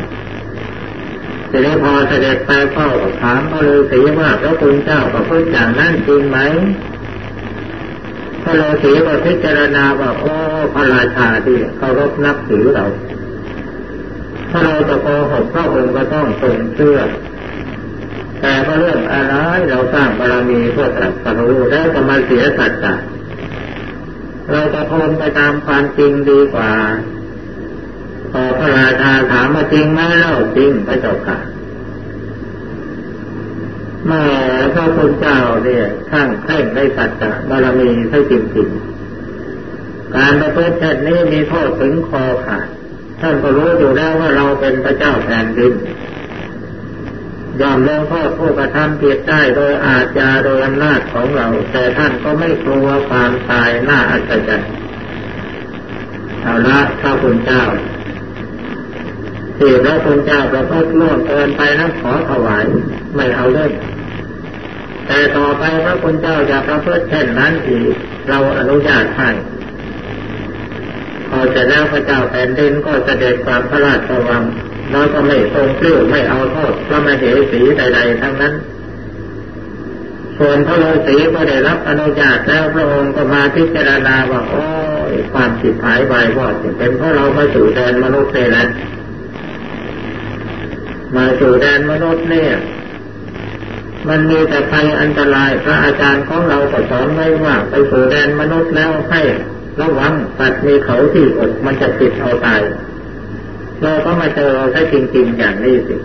[1.50, 2.86] ทีนี้พอเสด็จไปก็
[3.22, 6.38] ถามพระฤาษีว่าพระคุณเจ้าก็พูดอย่างนั้นจริงไหม
[8.44, 10.34] พระฤาษีก็พิจารณาว่าโอ้
[10.74, 12.86] พระราชาที่เคารพนับถือเรา
[14.52, 17.00] ถ้าเราจะโกหกพระองค์ก็ต้องทรงเชื่อ
[18.42, 19.34] แต่ก็เรื่องอะไร
[19.70, 22.94] เราสร้างบารมีเพื่อตรัสรู้แล้วจะมาเสียสัจจะ
[24.52, 26.72] เราจะทนไปตามความจริงดีกว่า
[28.32, 31.38] พอพระราชาถามมาจริงไหมเล่าจริงพระเจ้าค่ะ
[34.08, 34.24] แม่
[34.74, 42.68] พระคุณเจ้าเนี่ยข้างแข่งได้สัจจะบารมีใช่จริงๆการประพฤติเช่นนี้มีโทษถึงคอขาด
[43.22, 45.74] ท่านก็รู้อยู่แล้วว่าเราเป็นพระเจ้าแผ่นดิน
[47.62, 54.70] ยอมลงโทษผู้กระทำผิดได้โดยอาญาโดยอำนาจของเรา แต่ท่านก็ไม่กลัวความตายน่าอัศจรรย์
[56.42, 57.64] เอาละข้าคุณเจ้า
[59.64, 62.64] ที่พระคุณเจ้าประพฤติล่วงเกินไปนั้นขอถวาย
[63.16, 63.72] ไม่เอาเลย
[65.08, 67.94] แต่ต่อไปพระคุณเจ้าจะประพฤติเช่นนั้นอีก
[68.30, 69.30] เราอนุญาตให้
[71.30, 74.44] พอเสร็จแล้วพระเจ้าแผ่นดินก็เสด็จความพระราชวัง
[74.92, 78.54] เราก็ไม่ทรงเปลี้ยวไม่เอาโทษพระมเหสีใดๆทั้งนั้น
[80.38, 84.64] ส่วนพระฤาษีก็ได้รับอนุญาตแล้วพระองค์ก็มาพิจารณาว่าโอ้
[85.34, 86.48] ความผิดหายไปว่า
[86.78, 88.66] เป็นเพราะเรามาสู่แดนมนุษย์เลยนะ
[91.16, 92.54] มาสู่แดนมนุษย์เนี่ย
[94.10, 99.22] มันมีแต่ภัยอันตราย พระอาจารย์ของเราก็สอนไว้ว่าไปสู่แดนมนุษย์แล้วให้
[99.82, 102.62] ระวังสัตว์มีเขาที่อกมันจะติดเอาตาย
[103.84, 105.96] เราก็มาเจอเราได้จริงๆอย่างนี้สิ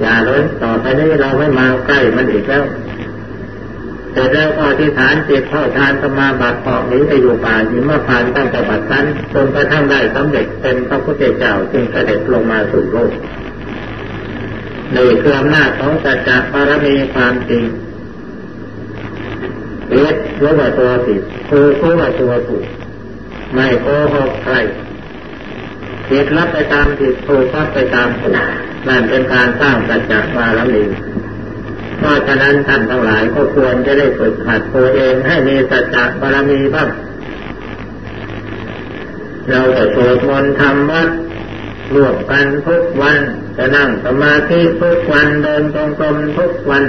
[0.00, 2.64] อย่าเลยต่อไปนี้เราไม่มาใกล้มันอีกแล้ว
[4.12, 13.12] แต่แล้วก็ที่ฐานเจิตเข้าทานสมาบัติเกาะนี้ไปอยู่ป่าหิมพานตั้งแต่บัดนั้นจนกระทั่งได้สำเร็จเป็นพระพุทธเจ้าจึงเสด็จลงมาสู่โลก
[14.94, 17.64] นี่คืออำนาจของสัจจะบารมีความจริง
[19.90, 22.66] เอ็ดรู้ว่าตัวผิดคือรู้ว่าตัวถูก
[23.54, 24.54] ไม่โกหกใคร
[26.08, 28.32] ผิดรับไปตามผิดถูกรับไปตามถูก
[28.88, 30.82] นั่นเป็นการสร้างสัจจะบารมี
[31.98, 36.88] เพราะฉะนั้นท่านทั้งหลายก็ควรจะได้ฝึกหัดตัวเองให้มีสัจจะบารมีบ้าง
[39.50, 41.08] เราจะสวดมนต์ทำวัด
[41.94, 43.20] ร่วมกันทุกวัน
[43.56, 46.84] จะนั่งสมาธิทุกวันเดินตรงกรมทุกวัน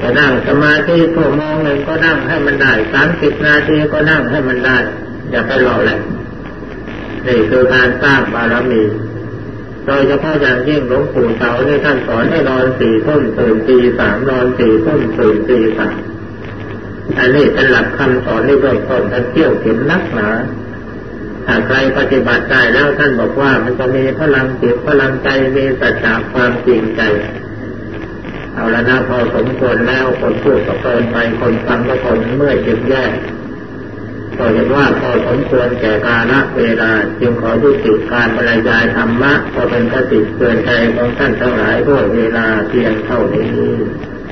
[0.00, 4.78] จะนั่งสมาธิชั่วโมงหนึ่งก็นั่งให้มันได้สามสิบนาทีก็นั่งให้มันได้
[5.30, 5.98] อย่าไปหลอแหละ
[7.26, 8.82] นี่คือการสร้างบารมี
[9.86, 15.96] โดยเฉพาะอย่างยิ่งหลวงปู่เสาที่ท่านสอนให้นอนสี่ทุ่มตื่นตีสามนอนสี่ทุ่มตื่นตีสาม
[17.18, 20.28] อันนี้เป็นหลักคำสอนในเบื้องต้นท่านเที่ยวเห็นนักหนา
[21.52, 27.02] ถ้าใครปฏิบัติได้แล้วท่านบอกว่ามันจะมีพลังจิตพลังใจมีสัจจะความจริงใจ
[28.54, 33.04] เอาละนะพอสมควรแล้วคนพูดก็เกินไปคนฟังก็คนเมื่อยจึงแย่
[34.38, 36.90] ก็เห็นว่าพอสมควรแก่กาลเวลา
[37.20, 43.48] จึงขอยุติการบรรยายธรรมะก็เป็นกติเตือนใจของท่านทั้งหลายด้วยเวลาเพียงเท่านี้